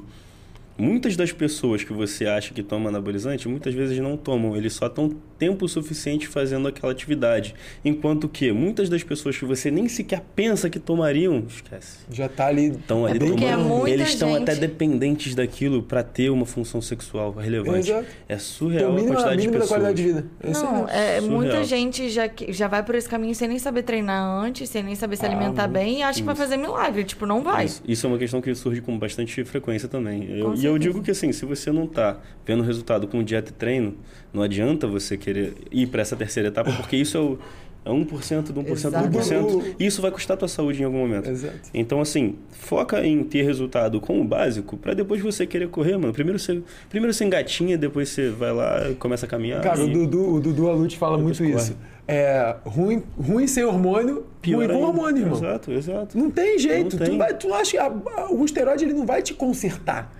[0.79, 4.87] muitas das pessoas que você acha que tomam anabolizante, muitas vezes não tomam, eles só
[4.87, 7.55] estão tempo suficiente fazendo aquela atividade.
[7.85, 11.99] Enquanto que muitas das pessoas que você nem sequer pensa que tomariam, esquece.
[12.11, 12.69] Já tá ali.
[12.69, 13.69] Estão ali porque é tomando.
[13.69, 17.91] muita eles estão até dependentes daquilo para ter uma função sexual relevante.
[17.91, 18.07] Exato.
[18.29, 19.69] É surreal a mínimo, a quantidade de pessoas.
[19.69, 20.27] qualidade de vida.
[20.43, 20.65] É isso.
[20.65, 21.23] Não, é, Surreal.
[21.37, 24.95] muita gente já, já vai por esse caminho sem nem saber treinar antes, sem nem
[24.95, 27.05] saber se Ah, alimentar bem e acha que vai fazer milagre.
[27.05, 27.65] Tipo, não vai.
[27.67, 30.25] Isso, isso é uma questão que surge com bastante frequência também.
[30.31, 33.51] Eu- Com e eu digo que assim, se você não tá vendo resultado com dieta
[33.51, 33.95] e treino,
[34.33, 37.39] não adianta você querer ir para essa terceira etapa, porque isso é o
[37.85, 39.19] é 1% de 1% de 1%.
[39.19, 39.65] Exato.
[39.79, 41.31] E isso vai custar a tua saúde em algum momento.
[41.31, 41.71] Exato.
[41.73, 46.13] Então, assim, foca em ter resultado com o básico, para depois você querer correr, mano.
[46.13, 46.61] Primeiro você,
[46.91, 49.63] primeiro você engatinha, depois você vai lá, começa a caminhar.
[49.63, 51.55] Cara, o e- Dudu, o Dudu Alute fala muito corre.
[51.55, 51.77] isso.
[52.07, 55.39] É ruim, ruim sem hormônio, Pior ruim com hormônio, irmão.
[55.39, 56.19] Exato, exato.
[56.19, 56.97] Não tem jeito.
[56.97, 57.17] Não Tu, tem.
[57.19, 60.13] vai, tu acha que a- a- o esteroide ele não vai te consertar.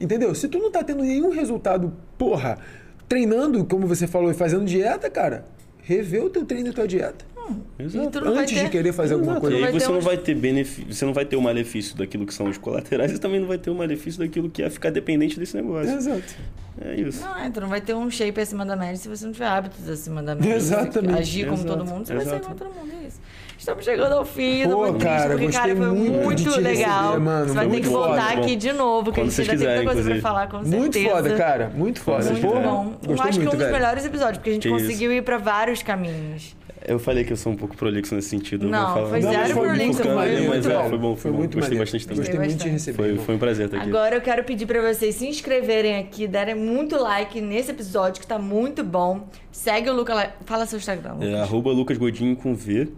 [0.00, 0.34] Entendeu?
[0.34, 2.58] Se tu não tá tendo nenhum resultado, porra,
[3.08, 5.44] treinando, como você falou, e fazendo dieta, cara,
[5.82, 7.26] revê o teu treino e a tua dieta.
[7.78, 8.18] Exato.
[8.18, 9.40] E não vai Antes de ter- querer fazer alguma Exato.
[9.46, 9.56] coisa.
[9.56, 12.34] E aí você não vai ter benefício, você não vai ter o malefício daquilo que
[12.34, 15.38] são os colaterais e também não vai ter o malefício daquilo que é ficar dependente
[15.40, 15.90] desse negócio.
[15.90, 16.36] Exato.
[16.78, 17.22] É isso.
[17.24, 19.46] Não, é, tu não vai ter um shape acima da média se você não tiver
[19.46, 20.52] hábitos acima da média.
[20.56, 21.14] Exatamente.
[21.14, 22.52] Se Agir como Exato, todo mundo, você vai ser exato.
[22.52, 22.92] igual todo mundo.
[23.02, 23.20] É isso.
[23.58, 27.02] Estamos chegando ao fim do podcast, cara, porque, cara, foi muito muito, legal.
[27.08, 28.40] receber, mano, você vai ter muito que voltar foda.
[28.40, 30.20] aqui de novo, porque a gente ainda tem muita quiserem, coisa pra inclusive.
[30.20, 31.14] falar, com Muito certeza.
[31.16, 31.72] foda, cara.
[31.74, 32.24] Muito foda.
[32.30, 32.92] Muito Muito bom.
[33.02, 34.84] Eu Gostei acho que muito, um dos melhores episódios, porque a gente Que isso.
[34.86, 36.56] conseguiu ir pra vários caminhos.
[36.86, 38.66] Eu falei que eu sou um pouco prolixo nesse sentido.
[38.66, 39.08] eu Não, vou falar.
[39.08, 40.88] foi zero prolixo, muito foi maneiro, muito mas é, bom.
[40.88, 41.38] foi bom, foi, bom.
[41.38, 41.84] muito Gostei maneiro.
[41.84, 42.18] bastante também.
[42.24, 42.96] Gostei muito de receber.
[42.96, 43.88] Foi, foi um prazer estar aqui.
[43.88, 48.26] Agora eu quero pedir pra vocês se inscreverem aqui, darem muito like nesse episódio, que
[48.26, 49.26] tá muito bom.
[49.50, 50.28] Segue o Lucas.
[50.46, 51.14] Fala seu Instagram.
[51.14, 51.28] Lucas.
[51.28, 52.88] É, arroba Lucas Godinho com V.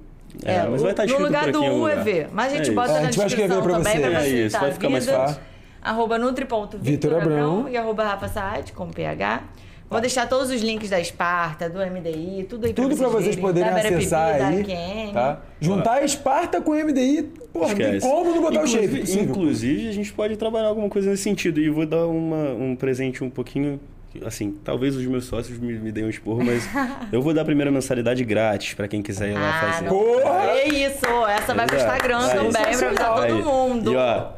[0.44, 2.04] É, É, mas vai estar no escrito lugar por do U é lugar.
[2.04, 2.26] V.
[2.32, 2.88] Mas a gente É bota.
[2.92, 4.00] É, a na gente vai escrever descrição pra também você.
[4.00, 5.40] pra É facilitar isso, vai ficar mais fácil.
[5.82, 7.32] Arroba Vitor Nutri.Vitor Abrão.
[7.60, 9.42] Abrão e arroba Rafa Saad, com PH.
[9.88, 13.40] Vou deixar todos os links da Esparta, do MDI, tudo aí Tudo pra vocês verem.
[13.40, 15.12] poderem acessar Pipi, aí.
[15.12, 15.40] Tá?
[15.60, 17.22] Juntar a Esparta com o MDI,
[17.52, 19.00] porra, não tem como não botar o Inclusive- shape.
[19.00, 19.24] possível.
[19.24, 21.58] Inclusive, a gente pode trabalhar alguma coisa nesse sentido.
[21.58, 23.80] E vou dar uma, um presente um pouquinho.
[24.24, 26.68] Assim, talvez os meus sócios me, me deem um esporro, mas
[27.12, 29.88] eu vou dar a primeira mensalidade grátis pra quem quiser ir lá Ah, fazer.
[29.88, 30.50] Porra!
[30.50, 31.76] É isso, essa vai pro.
[31.76, 33.92] Instagram Aí, também, pra avisar todo mundo.
[33.92, 34.28] E ó,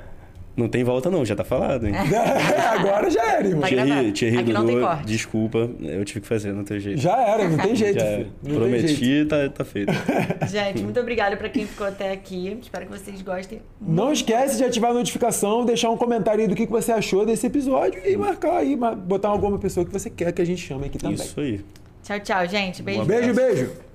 [0.56, 1.94] não tem volta não, já tá falado, hein?
[2.72, 3.62] Agora já era, irmão.
[3.62, 4.12] Tá Thierry.
[4.12, 5.04] Thierry Aqui não tem Dudu, corte.
[5.06, 7.00] desculpa, eu tive que fazer, não tem jeito.
[7.00, 8.00] Já era, não tem jeito.
[8.00, 8.32] Filho.
[8.42, 8.98] Não tem jeito.
[8.98, 9.92] prometi, tá, tá feito.
[10.50, 12.58] Gente, muito obrigada pra quem ficou até aqui.
[12.60, 13.60] Espero que vocês gostem.
[13.80, 17.24] Não esquece de ativar a notificação, deixar um comentário aí do que que você achou
[17.24, 20.86] desse episódio e marcar aí, botar alguma pessoa que você quer que a gente chame
[20.86, 21.16] aqui também.
[21.16, 21.60] Isso aí.
[22.02, 22.82] Tchau, tchau, gente.
[22.82, 23.02] Beijo.
[23.02, 23.91] Um Beijo, beijo.